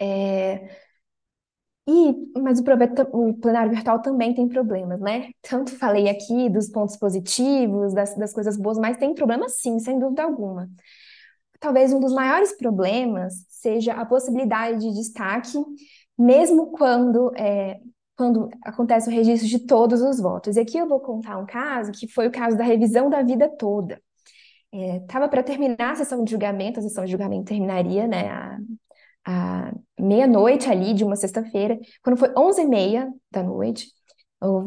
[0.00, 0.68] É,
[1.88, 2.62] e, mas o,
[3.12, 5.30] o plenário virtual também tem problemas, né?
[5.42, 9.98] Tanto falei aqui dos pontos positivos, das, das coisas boas, mas tem problemas sim, sem
[9.98, 10.68] dúvida alguma.
[11.58, 15.58] Talvez um dos maiores problemas seja a possibilidade de destaque,
[16.16, 17.80] mesmo quando, é,
[18.16, 20.56] quando acontece o registro de todos os votos.
[20.56, 23.48] E aqui eu vou contar um caso que foi o caso da revisão da vida
[23.48, 24.00] toda.
[24.72, 28.58] Estava é, para terminar a sessão de julgamento, a sessão de julgamento terminaria, né, a,
[29.98, 33.86] meia-noite ali de uma sexta-feira, quando foi 11h30 da noite,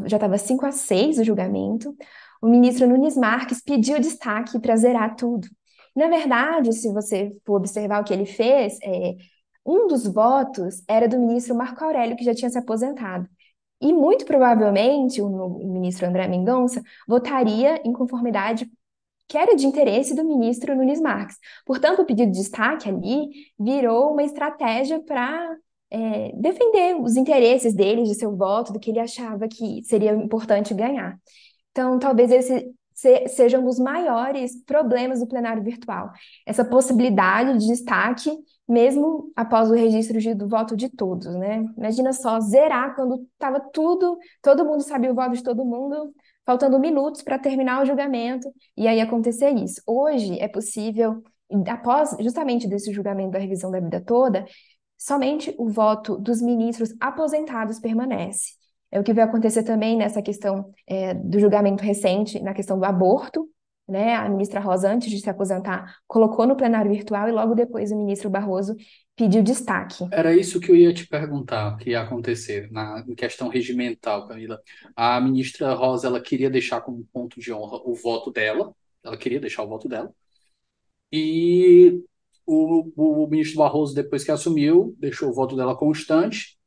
[0.06, 1.96] já estava 5 a 6 o julgamento,
[2.42, 5.48] o ministro Nunes Marques pediu destaque para zerar tudo.
[5.96, 9.16] Na verdade, se você for observar o que ele fez, é,
[9.66, 13.28] um dos votos era do ministro Marco Aurélio, que já tinha se aposentado.
[13.82, 18.70] E muito provavelmente o ministro André Mendonça votaria em conformidade
[19.28, 21.38] que era de interesse do ministro Nunes Marques.
[21.66, 25.56] Portanto, o pedido de destaque ali virou uma estratégia para
[25.90, 30.74] é, defender os interesses dele, de seu voto, do que ele achava que seria importante
[30.74, 31.18] ganhar.
[31.72, 36.12] Então, talvez esse se, seja um dos maiores problemas do plenário virtual.
[36.46, 38.32] Essa possibilidade de destaque,
[38.68, 41.66] mesmo após o registro de, do voto de todos, né?
[41.78, 46.14] Imagina só zerar quando estava tudo, todo mundo sabia o voto de todo mundo,
[46.46, 49.82] faltando minutos para terminar o julgamento, e aí acontecer isso.
[49.86, 51.24] Hoje é possível,
[51.68, 54.46] após justamente desse julgamento da revisão da vida toda,
[54.98, 58.54] somente o voto dos ministros aposentados permanece.
[58.92, 62.86] É o que vai acontecer também nessa questão é, do julgamento recente, na questão do
[62.86, 63.50] aborto,
[63.88, 64.16] né?
[64.16, 67.98] A ministra Rosa, antes de se aposentar, colocou no plenário virtual e logo depois o
[67.98, 68.76] ministro Barroso
[69.16, 70.08] pediu destaque.
[70.12, 74.60] Era isso que eu ia te perguntar, que ia acontecer na questão regimental, Camila.
[74.96, 78.74] A ministra Rosa, ela queria deixar como ponto de honra o voto dela,
[79.04, 80.12] ela queria deixar o voto dela,
[81.12, 82.02] e
[82.46, 86.58] o, o ministro Barroso, depois que assumiu, deixou o voto dela constante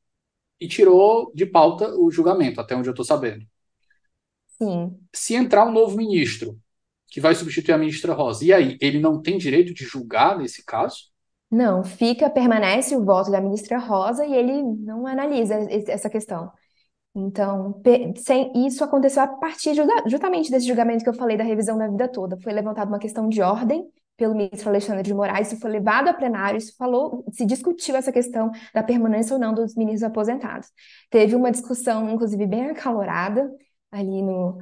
[0.60, 3.44] e tirou de pauta o julgamento, até onde eu estou sabendo.
[4.58, 4.96] Sim.
[5.12, 6.58] Se entrar um novo ministro,
[7.08, 10.64] que vai substituir a ministra Rosa, e aí, ele não tem direito de julgar nesse
[10.64, 10.96] caso?
[11.50, 15.54] Não, fica, permanece o voto da ministra Rosa e ele não analisa
[15.88, 16.50] essa questão.
[17.14, 17.80] Então,
[18.16, 19.72] sem, isso aconteceu a partir
[20.06, 22.36] justamente desse julgamento que eu falei da revisão da vida toda.
[22.42, 26.14] Foi levantada uma questão de ordem pelo ministro Alexandre de Moraes, isso foi levado a
[26.14, 30.68] plenário, isso falou, se discutiu essa questão da permanência ou não dos ministros aposentados.
[31.10, 33.50] Teve uma discussão, inclusive, bem acalorada
[33.90, 34.58] ali no,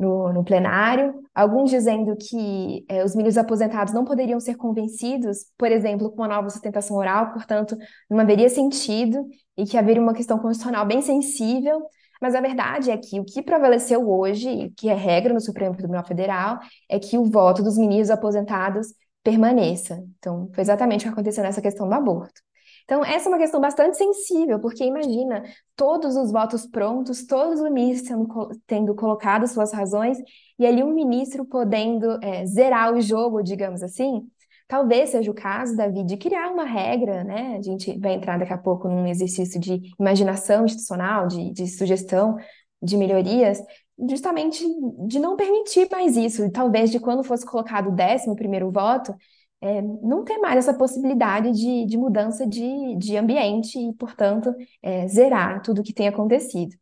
[0.00, 5.70] no, no plenário, alguns dizendo que é, os ministros aposentados não poderiam ser convencidos, por
[5.70, 7.76] exemplo, com uma nova sustentação oral, portanto,
[8.08, 9.26] não haveria sentido,
[9.58, 11.82] e que haveria uma questão constitucional bem sensível,
[12.20, 16.04] mas a verdade é que o que prevaleceu hoje, que é regra no Supremo Tribunal
[16.04, 18.88] Federal, é que o voto dos ministros aposentados
[19.22, 20.02] permaneça.
[20.18, 22.40] Então, foi exatamente o que aconteceu nessa questão do aborto.
[22.84, 25.42] Então, essa é uma questão bastante sensível, porque imagina
[25.76, 28.26] todos os votos prontos, todos os ministros
[28.66, 30.18] tendo, colocado suas razões,
[30.58, 34.22] e ali um ministro podendo é, zerar o jogo, digamos assim.
[34.66, 37.56] Talvez seja o caso, Davi, de criar uma regra, né?
[37.58, 42.36] A gente vai entrar daqui a pouco num exercício de imaginação institucional, de, de sugestão
[42.82, 43.60] de melhorias,
[44.08, 44.64] justamente
[45.06, 46.50] de não permitir mais isso.
[46.50, 49.14] Talvez de quando fosse colocado o décimo primeiro voto,
[49.60, 55.06] é, não ter mais essa possibilidade de, de mudança de, de ambiente e, portanto, é,
[55.08, 56.76] zerar tudo o que tem acontecido.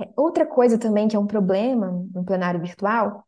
[0.00, 3.24] É, outra coisa também que é um problema no plenário virtual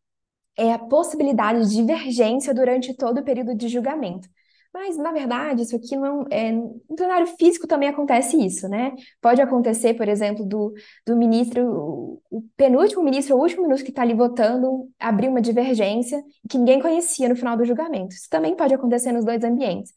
[0.57, 4.29] é a possibilidade de divergência durante todo o período de julgamento.
[4.73, 6.53] Mas, na verdade, isso aqui não é.
[6.53, 8.93] No plenário físico também acontece isso, né?
[9.21, 10.73] Pode acontecer, por exemplo, do,
[11.07, 16.23] do ministro, o penúltimo ministro, o último ministro que está ali votando, abrir uma divergência
[16.49, 18.15] que ninguém conhecia no final do julgamento.
[18.15, 19.93] Isso também pode acontecer nos dois ambientes.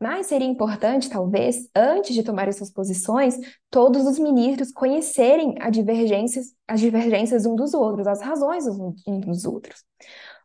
[0.00, 3.38] Mas seria importante, talvez, antes de tomar essas posições,
[3.70, 9.44] todos os ministros conhecerem as divergências, as divergências um dos outros, as razões uns dos
[9.44, 9.84] outros.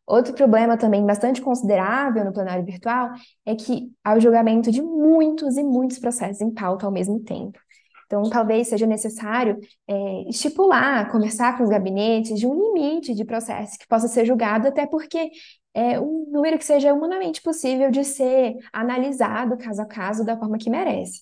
[0.09, 3.11] Outro problema também bastante considerável no plenário virtual
[3.45, 7.59] é que há o julgamento de muitos e muitos processos em pauta ao mesmo tempo.
[8.07, 13.77] Então, talvez seja necessário é, estipular, conversar com os gabinetes de um limite de processo
[13.77, 15.29] que possa ser julgado, até porque
[15.75, 20.57] é um número que seja humanamente possível de ser analisado caso a caso da forma
[20.57, 21.21] que merece.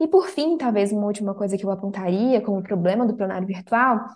[0.00, 4.06] E por fim, talvez uma última coisa que eu apontaria como problema do plenário virtual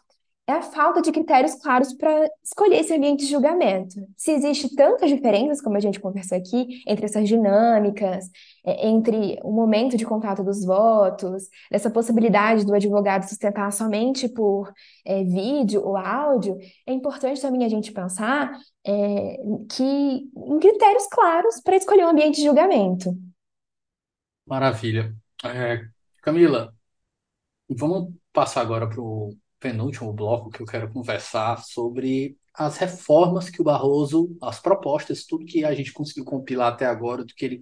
[0.46, 3.94] é a falta de critérios claros para escolher esse ambiente de julgamento.
[4.14, 8.28] Se existe tantas diferenças, como a gente conversou aqui, entre essas dinâmicas,
[8.64, 14.70] entre o momento de contato dos votos, essa possibilidade do advogado sustentar somente por
[15.04, 18.52] é, vídeo ou áudio, é importante também a gente pensar
[18.86, 19.38] é,
[19.70, 23.16] que em critérios claros para escolher um ambiente de julgamento.
[24.46, 25.14] Maravilha.
[25.42, 25.86] É,
[26.20, 26.74] Camila,
[27.66, 29.34] vamos passar agora para o
[29.64, 35.46] penúltimo bloco que eu quero conversar sobre as reformas que o Barroso, as propostas, tudo
[35.46, 37.60] que a gente conseguiu compilar até agora, do que ele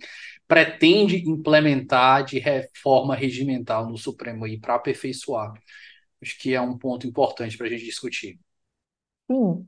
[0.49, 5.53] pretende implementar de reforma regimental no Supremo aí para aperfeiçoar.
[6.21, 8.37] Acho que é um ponto importante para a gente discutir.
[9.31, 9.65] Sim,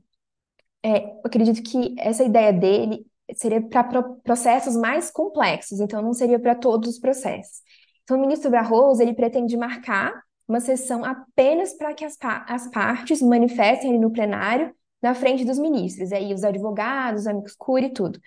[0.83, 6.37] é, eu acredito que essa ideia dele seria para processos mais complexos, então não seria
[6.37, 7.61] para todos os processos.
[8.03, 13.21] Então, o ministro Barroso ele pretende marcar uma sessão apenas para que as, as partes
[13.21, 17.93] manifestem ali no plenário na frente dos ministros, aí os advogados, os amigos curi e
[17.93, 18.19] tudo.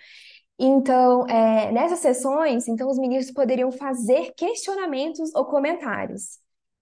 [0.57, 6.39] Então, é, nessas sessões, então os ministros poderiam fazer questionamentos ou comentários.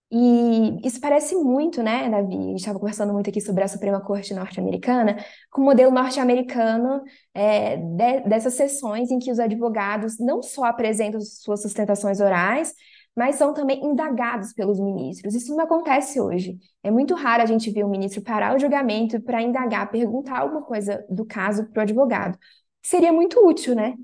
[0.09, 2.35] E isso parece muito, né, Davi?
[2.35, 5.17] A gente estava conversando muito aqui sobre a Suprema Corte norte-americana,
[5.51, 11.19] com o modelo norte-americano é, de, dessas sessões em que os advogados não só apresentam
[11.19, 12.73] suas sustentações orais,
[13.17, 15.33] mas são também indagados pelos ministros.
[15.33, 16.55] Isso não acontece hoje.
[16.83, 20.61] É muito raro a gente ver um ministro parar o julgamento para indagar, perguntar alguma
[20.61, 22.37] coisa do caso para o advogado.
[22.83, 23.95] Seria muito útil, né?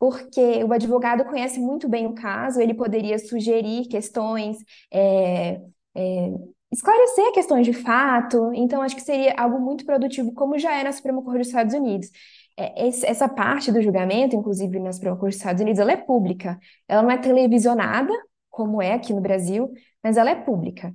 [0.00, 4.58] Porque o advogado conhece muito bem o caso, ele poderia sugerir questões,
[4.92, 5.60] é,
[5.94, 6.32] é,
[6.72, 8.52] esclarecer questões de fato.
[8.52, 11.72] Então, acho que seria algo muito produtivo, como já é na Suprema Corte dos Estados
[11.72, 12.10] Unidos.
[12.58, 16.58] É, essa parte do julgamento, inclusive na Suprema Corte dos Estados Unidos, ela é pública.
[16.88, 18.12] Ela não é televisionada,
[18.56, 19.70] como é aqui no Brasil,
[20.02, 20.94] mas ela é pública.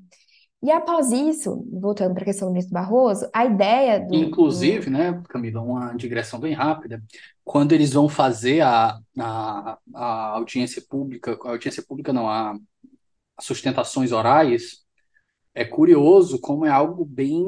[0.64, 4.16] E após isso, voltando para a questão do ministro Barroso, a ideia do.
[4.16, 7.04] Inclusive, né, Camila, uma digressão bem rápida,
[7.44, 10.06] quando eles vão fazer a, a, a
[10.38, 12.56] audiência pública, a audiência pública não, a,
[13.38, 14.80] as sustentações orais,
[15.54, 17.44] é curioso como é algo bem.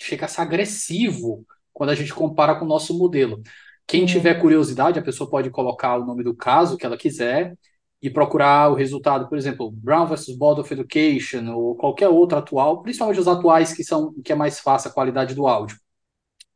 [0.00, 3.40] chega a ser agressivo quando a gente compara com o nosso modelo.
[3.86, 7.56] Quem tiver curiosidade, a pessoa pode colocar o nome do caso que ela quiser
[8.02, 12.82] e procurar o resultado, por exemplo, Brown versus Board of Education ou qualquer outro atual,
[12.82, 15.76] principalmente os atuais que são que é mais fácil a qualidade do áudio.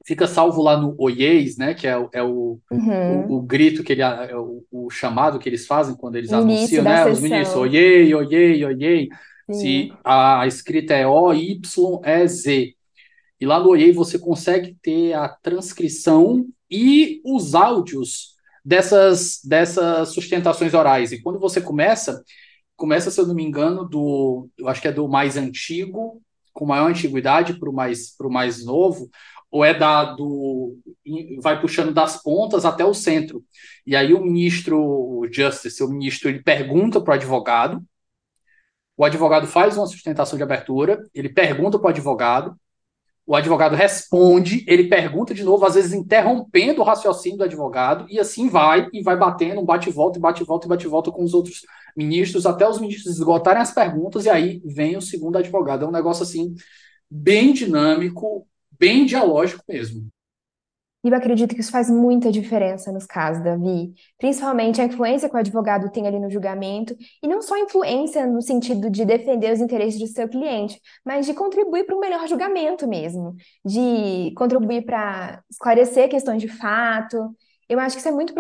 [0.07, 1.73] Fica salvo lá no Oiês, né?
[1.73, 3.27] Que é, é o, uhum.
[3.27, 6.81] o, o, grito que ele é o, o, chamado que eles fazem quando eles Início
[6.81, 6.97] anunciam, né?
[6.97, 7.13] Sessão.
[7.13, 9.09] Os ministros, oiê, oiê, oiê.
[9.51, 12.75] Se a, a escrita é O, Y, E, Z.
[13.41, 18.34] E lá no Oiê você consegue ter a transcrição e os áudios
[18.65, 21.13] dessas, dessas sustentações orais.
[21.13, 22.25] E quando você começa,
[22.77, 26.67] começa, se eu não me engano, do, eu acho que é do mais antigo, com
[26.67, 29.11] maior antiguidade, para o mais, mais novo,
[29.51, 30.77] ou é dado,
[31.41, 33.45] vai puxando das pontas até o centro.
[33.87, 37.85] E aí o ministro o Justice, o ministro, ele pergunta para o advogado,
[38.97, 42.57] o advogado faz uma sustentação de abertura, ele pergunta para o advogado,
[43.27, 48.19] o advogado responde, ele pergunta de novo, às vezes interrompendo o raciocínio do advogado, e
[48.21, 51.63] assim vai, e vai batendo, um bate-volta, e bate-volta, e bate-volta com os outros
[51.97, 55.85] ministros, até os ministros esgotarem as perguntas, e aí vem o segundo advogado.
[55.85, 56.55] É um negócio assim,
[57.11, 58.47] bem dinâmico,
[58.79, 60.07] bem dialógico mesmo.
[61.05, 63.93] E eu acredito que isso faz muita diferença nos casos, Davi.
[64.19, 68.41] Principalmente a influência que o advogado tem ali no julgamento, e não só influência no
[68.41, 72.89] sentido de defender os interesses do seu cliente, mas de contribuir para um melhor julgamento
[72.89, 77.37] mesmo, de contribuir para esclarecer questões de fato,
[77.75, 78.33] eu acho que isso é muito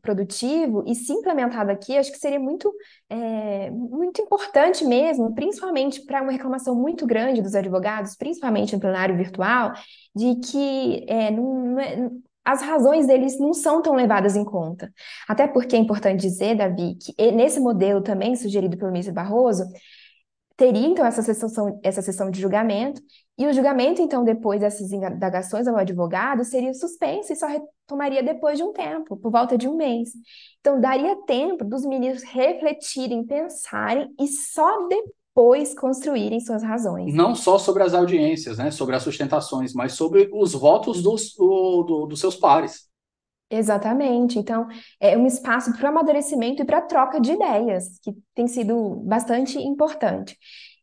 [0.00, 2.72] produtivo e, se implementado aqui, acho que seria muito,
[3.08, 9.16] é, muito importante mesmo, principalmente para uma reclamação muito grande dos advogados, principalmente no plenário
[9.16, 9.72] virtual,
[10.14, 12.10] de que é, não, não é,
[12.44, 14.92] as razões deles não são tão levadas em conta.
[15.26, 19.64] Até porque é importante dizer, Davi, que nesse modelo também sugerido pelo ministro Barroso,
[20.56, 23.00] teria então essa sessão, essa sessão de julgamento,
[23.38, 28.56] e o julgamento, então, depois dessas indagações ao advogado, seria suspenso e só retomaria depois
[28.56, 30.10] de um tempo, por volta de um mês.
[30.60, 37.14] Então, daria tempo dos ministros refletirem, pensarem e só depois construírem suas razões.
[37.14, 41.82] Não só sobre as audiências, né, sobre as sustentações, mas sobre os votos dos, do,
[41.82, 42.86] do, dos seus pares.
[43.50, 44.38] Exatamente.
[44.38, 44.66] Então,
[44.98, 48.96] é um espaço para o amadurecimento e para a troca de ideias, que tem sido
[49.04, 50.36] bastante importante.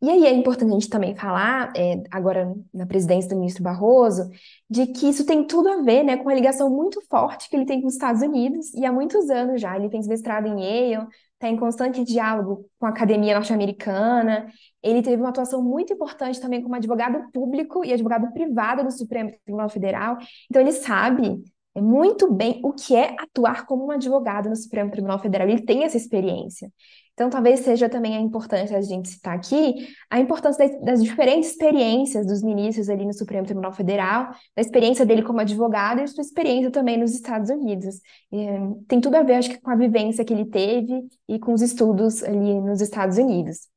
[0.04, 4.30] E aí é importante a gente também falar, é, agora na presidência do ministro Barroso,
[4.70, 7.66] de que isso tem tudo a ver né, com a ligação muito forte que ele
[7.66, 9.78] tem com os Estados Unidos, e há muitos anos já.
[9.78, 14.52] Ele tem se mestrado em Yale, está em constante diálogo com a academia norte-americana.
[14.82, 19.32] Ele teve uma atuação muito importante também como advogado público e advogado privado no Supremo
[19.46, 20.18] Tribunal Federal.
[20.50, 21.42] Então, ele sabe
[21.82, 25.48] muito bem o que é atuar como um advogado no Supremo Tribunal Federal.
[25.48, 26.72] Ele tem essa experiência.
[27.14, 31.52] Então, talvez seja também a importância a gente citar aqui a importância das, das, diferentes
[31.52, 36.24] experiências dos ministros ali no Supremo Tribunal Federal, da experiência dele como advogado e sua
[36.24, 38.02] experiência também nos Estados Unidos.
[38.32, 41.54] É, tem tudo a ver, acho que, com a vivência que ele teve e com
[41.54, 43.68] os estudos ali nos Estados Unidos.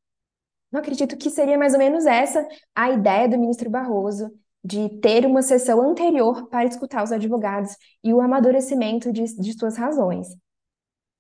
[0.73, 4.31] Eu acredito que seria mais ou menos essa a ideia do ministro Barroso
[4.67, 9.77] de ter uma sessão anterior para escutar os advogados e o amadurecimento de, de suas
[9.77, 10.27] razões.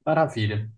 [0.04, 0.68] Maravilha.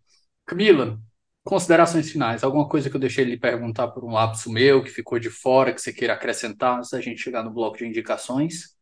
[0.45, 0.99] Camila,
[1.43, 2.45] considerações finais.
[2.45, 5.73] Alguma coisa que eu deixei lhe perguntar por um lapso meu, que ficou de fora,
[5.73, 8.77] que você queira acrescentar antes da gente chegar no bloco de indicações?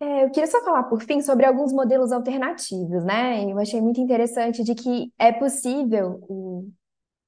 [0.00, 3.44] É, eu queria só falar, por fim, sobre alguns modelos alternativos, né?
[3.44, 6.70] Eu achei muito interessante de que é possível o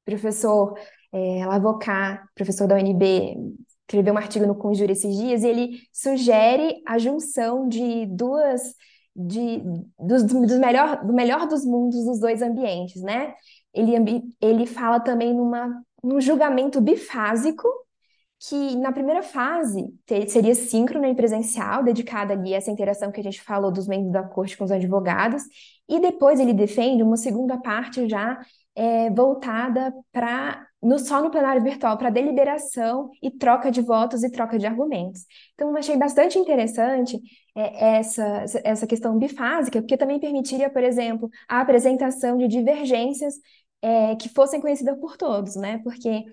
[0.05, 0.79] professor
[1.13, 3.37] é, Lavocar, professor da UNB,
[3.91, 8.63] escreveu um artigo no Conjure esses dias, e ele sugere a junção de duas,
[9.17, 9.61] de,
[9.99, 13.35] dos, dos melhor, do melhor dos mundos dos dois ambientes, né?
[13.75, 17.67] Ele, ele fala também numa, num julgamento bifásico,
[18.49, 23.21] que na primeira fase ter, seria síncrona e presencial, dedicada ali a essa interação que
[23.21, 25.43] a gente falou dos membros da corte com os advogados,
[25.89, 28.39] e depois ele defende uma segunda parte já
[28.75, 34.31] é, voltada para no, só no plenário virtual para deliberação e troca de votos e
[34.31, 35.27] troca de argumentos.
[35.55, 37.21] Então, achei bastante interessante
[37.55, 43.35] é, essa, essa questão bifásica, porque também permitiria, por exemplo, a apresentação de divergências
[43.83, 45.79] é, que fossem conhecidas por todos, né?
[45.85, 46.25] Porque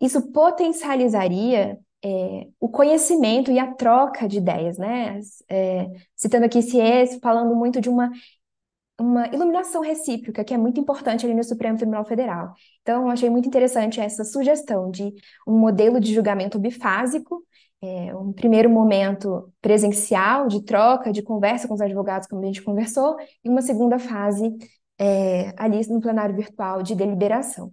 [0.00, 5.20] isso potencializaria é, o conhecimento e a troca de ideias, né?
[5.48, 5.86] É,
[6.16, 8.10] citando aqui Sies, falando muito de uma
[9.00, 12.54] uma iluminação recíproca, que é muito importante ali no Supremo Tribunal Federal.
[12.82, 15.12] Então, eu achei muito interessante essa sugestão de
[15.46, 17.42] um modelo de julgamento bifásico,
[17.82, 22.62] é, um primeiro momento presencial, de troca, de conversa com os advogados, como a gente
[22.62, 24.54] conversou, e uma segunda fase
[24.98, 27.72] é, ali no plenário virtual de deliberação.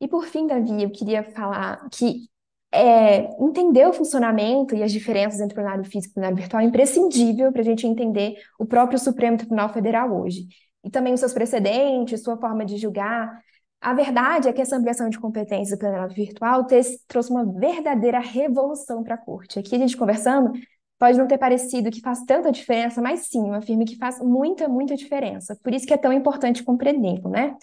[0.00, 2.28] E por fim, Davi, eu queria falar que
[2.74, 6.60] é, entender o funcionamento e as diferenças entre o plenário físico e o plenário virtual
[6.60, 10.48] é imprescindível para a gente entender o próprio Supremo Tribunal Federal hoje
[10.82, 13.40] e também os seus precedentes, sua forma de julgar.
[13.80, 16.66] A verdade é que essa ampliação de competências do plenário virtual
[17.06, 19.58] trouxe uma verdadeira revolução para a corte.
[19.58, 20.52] Aqui a gente conversando,
[20.98, 24.68] pode não ter parecido que faz tanta diferença, mas sim, eu afirmo que faz muita,
[24.68, 25.56] muita diferença.
[25.62, 27.56] Por isso que é tão importante compreendê-lo, né?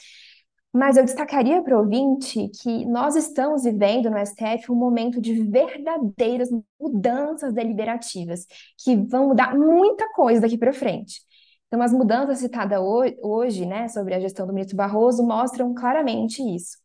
[0.74, 5.34] Mas eu destacaria para o ouvinte que nós estamos vivendo no STF um momento de
[5.44, 6.50] verdadeiras
[6.80, 8.46] mudanças deliberativas,
[8.82, 11.22] que vão mudar muita coisa daqui para frente.
[11.68, 12.80] Então, as mudanças citadas
[13.22, 16.78] hoje, né, sobre a gestão do ministro Barroso, mostram claramente isso.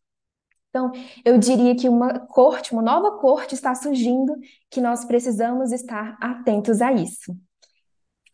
[0.70, 0.92] Então,
[1.24, 4.36] eu diria que uma corte, uma nova corte está surgindo,
[4.70, 7.34] que nós precisamos estar atentos a isso.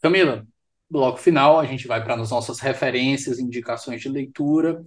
[0.03, 0.45] Camila,
[0.91, 4.83] bloco final, a gente vai para as nossas referências, indicações de leitura.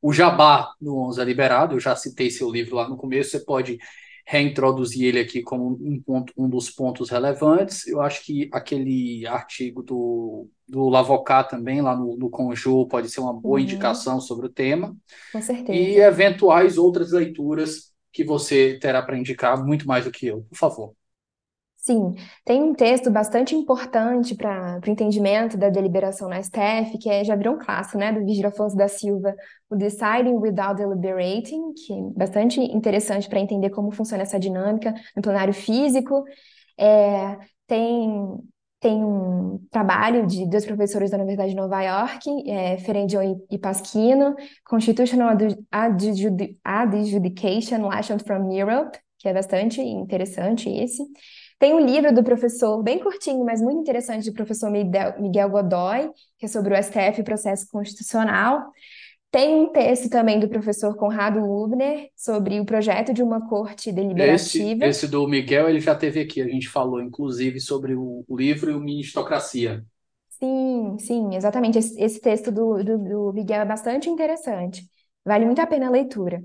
[0.00, 3.40] O Jabá no 11 é liberado, eu já citei seu livro lá no começo, você
[3.40, 3.78] pode
[4.30, 7.86] reintroduzir ele aqui como um, ponto, um dos pontos relevantes.
[7.86, 13.20] Eu acho que aquele artigo do, do Lavocat também, lá no, no Conjur, pode ser
[13.20, 13.64] uma boa uhum.
[13.64, 14.94] indicação sobre o tema.
[15.32, 15.72] Com certeza.
[15.72, 20.58] E eventuais outras leituras que você terá para indicar, muito mais do que eu, por
[20.58, 20.97] favor.
[21.80, 22.14] Sim,
[22.44, 27.36] tem um texto bastante importante para o entendimento da deliberação na STF, que é, já
[27.36, 29.34] virou um clássico, né, do Vigílio Afonso da Silva,
[29.70, 35.22] o Deciding Without Deliberating, que é bastante interessante para entender como funciona essa dinâmica no
[35.22, 36.24] plenário físico.
[36.76, 38.38] É, tem,
[38.80, 44.34] tem um trabalho de dois professores da Universidade de Nova York, é, Ferendion e Pasquino,
[44.64, 45.30] Constitutional
[46.64, 51.02] Adjudication Lessons from Europe, que é bastante interessante esse.
[51.58, 56.46] Tem um livro do professor, bem curtinho, mas muito interessante, do professor Miguel Godoy, que
[56.46, 58.70] é sobre o STF e processo constitucional.
[59.30, 64.84] Tem um texto também do professor Conrado Lubner sobre o projeto de uma corte deliberativa.
[64.86, 68.70] Esse, esse do Miguel, ele já teve aqui, a gente falou inclusive sobre o livro
[68.70, 69.84] e o Ministocracia.
[70.30, 71.78] Sim, sim, exatamente.
[71.78, 74.88] Esse, esse texto do, do, do Miguel é bastante interessante.
[75.24, 76.42] Vale muito a pena a leitura.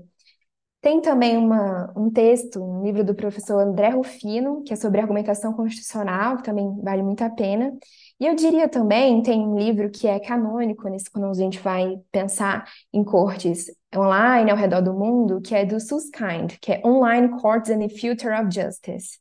[0.84, 5.54] Tem também uma, um texto, um livro do professor André Rufino, que é sobre argumentação
[5.54, 7.72] constitucional, que também vale muito a pena.
[8.20, 11.96] E eu diria também, tem um livro que é canônico, nesse, quando a gente vai
[12.12, 17.30] pensar em cortes online ao redor do mundo, que é do Susskind, que é Online
[17.40, 19.18] Courts and the Future of Justice,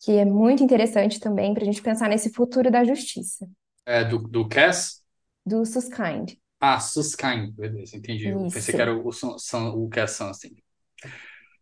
[0.00, 3.46] que é muito interessante também para a gente pensar nesse futuro da justiça.
[3.84, 5.02] É do, do Cass?
[5.44, 6.38] Do Susskind.
[6.58, 8.28] Ah, Susskind, beleza, entendi.
[8.28, 10.56] Eu pensei que era o, o, o Cass Sunstein.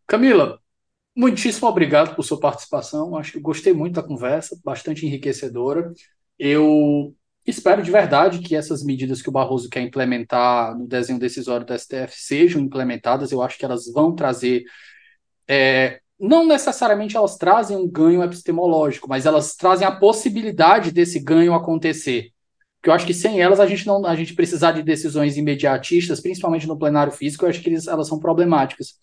[0.07, 0.59] Camila,
[1.16, 3.16] muitíssimo obrigado por sua participação.
[3.16, 5.93] Acho que gostei muito da conversa, bastante enriquecedora.
[6.39, 7.14] Eu
[7.47, 11.74] espero de verdade que essas medidas que o Barroso quer implementar no desenho decisório do
[11.74, 13.32] STF sejam implementadas.
[13.32, 14.64] Eu acho que elas vão trazer.
[15.49, 21.55] É, não necessariamente elas trazem um ganho epistemológico, mas elas trazem a possibilidade desse ganho
[21.55, 22.34] acontecer.
[22.85, 26.20] Porque eu acho que sem elas a gente não a gente precisar de decisões imediatistas,
[26.20, 28.97] principalmente no plenário físico, eu acho que eles, elas são problemáticas.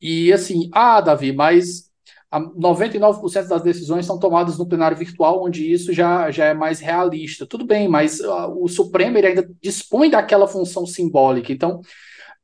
[0.00, 1.90] E assim, ah, Davi, mas
[2.32, 7.44] 99% das decisões são tomadas no plenário virtual, onde isso já, já é mais realista.
[7.44, 11.52] Tudo bem, mas uh, o Supremo ele ainda dispõe daquela função simbólica.
[11.52, 11.80] Então,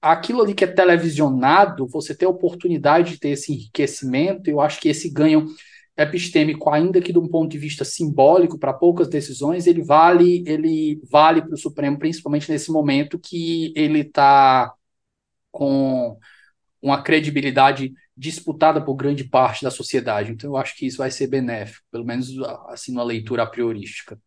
[0.02, 4.80] aquilo ali que é televisionado, você ter a oportunidade de ter esse enriquecimento, eu acho
[4.80, 5.46] que esse ganho
[5.98, 11.00] epistêmico, ainda que de um ponto de vista simbólico para poucas decisões, ele vale ele
[11.10, 14.72] vale para o Supremo, principalmente nesse momento que ele está
[15.50, 16.16] com
[16.80, 20.32] uma credibilidade disputada por grande parte da sociedade.
[20.32, 22.30] Então, eu acho que isso vai ser benéfico, pelo menos
[22.68, 24.18] assim, uma leitura priorística.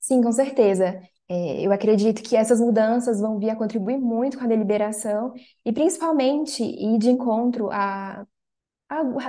[0.00, 1.00] Sim, com certeza.
[1.28, 5.32] É, eu acredito que essas mudanças vão vir a contribuir muito com a deliberação
[5.64, 8.26] e, principalmente, ir de encontro a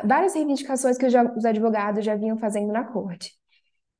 [0.04, 3.32] várias reivindicações que os advogados já vinham fazendo na corte.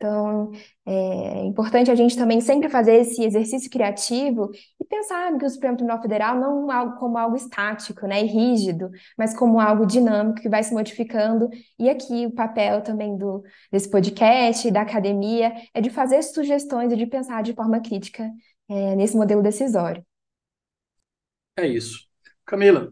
[0.02, 0.52] Então,
[0.84, 4.50] é importante a gente também sempre fazer esse exercício criativo
[4.80, 8.90] e pensar que o Supremo Tribunal Federal não algo como algo estático, né, e rígido,
[9.16, 11.48] mas como algo dinâmico que vai se modificando.
[11.78, 16.96] E aqui o papel também do, desse podcast, da academia, é de fazer sugestões e
[16.96, 18.28] de pensar de forma crítica
[18.68, 20.04] é, nesse modelo decisório.
[21.56, 22.08] É isso.
[22.44, 22.92] Camila,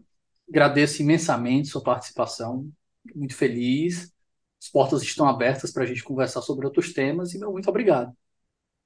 [0.50, 2.68] agradeço imensamente sua participação,
[3.14, 4.12] muito feliz
[4.60, 8.12] as portas estão abertas para a gente conversar sobre outros temas e meu muito obrigado.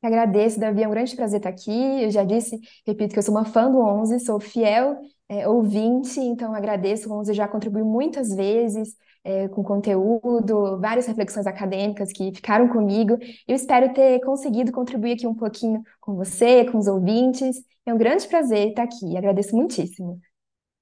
[0.00, 2.02] agradeço, Davi, é um grande prazer estar aqui.
[2.02, 4.96] Eu já disse, repito, que eu sou uma fã do 11, sou fiel
[5.28, 7.10] é, ouvinte, então agradeço.
[7.10, 8.94] O 11 já contribuiu muitas vezes
[9.24, 13.18] é, com conteúdo, várias reflexões acadêmicas que ficaram comigo.
[13.48, 17.56] Eu espero ter conseguido contribuir aqui um pouquinho com você, com os ouvintes.
[17.84, 20.20] É um grande prazer estar aqui, agradeço muitíssimo.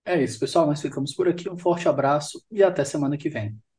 [0.05, 0.67] É isso, pessoal.
[0.67, 1.49] Nós ficamos por aqui.
[1.51, 3.61] Um forte abraço e até semana que vem.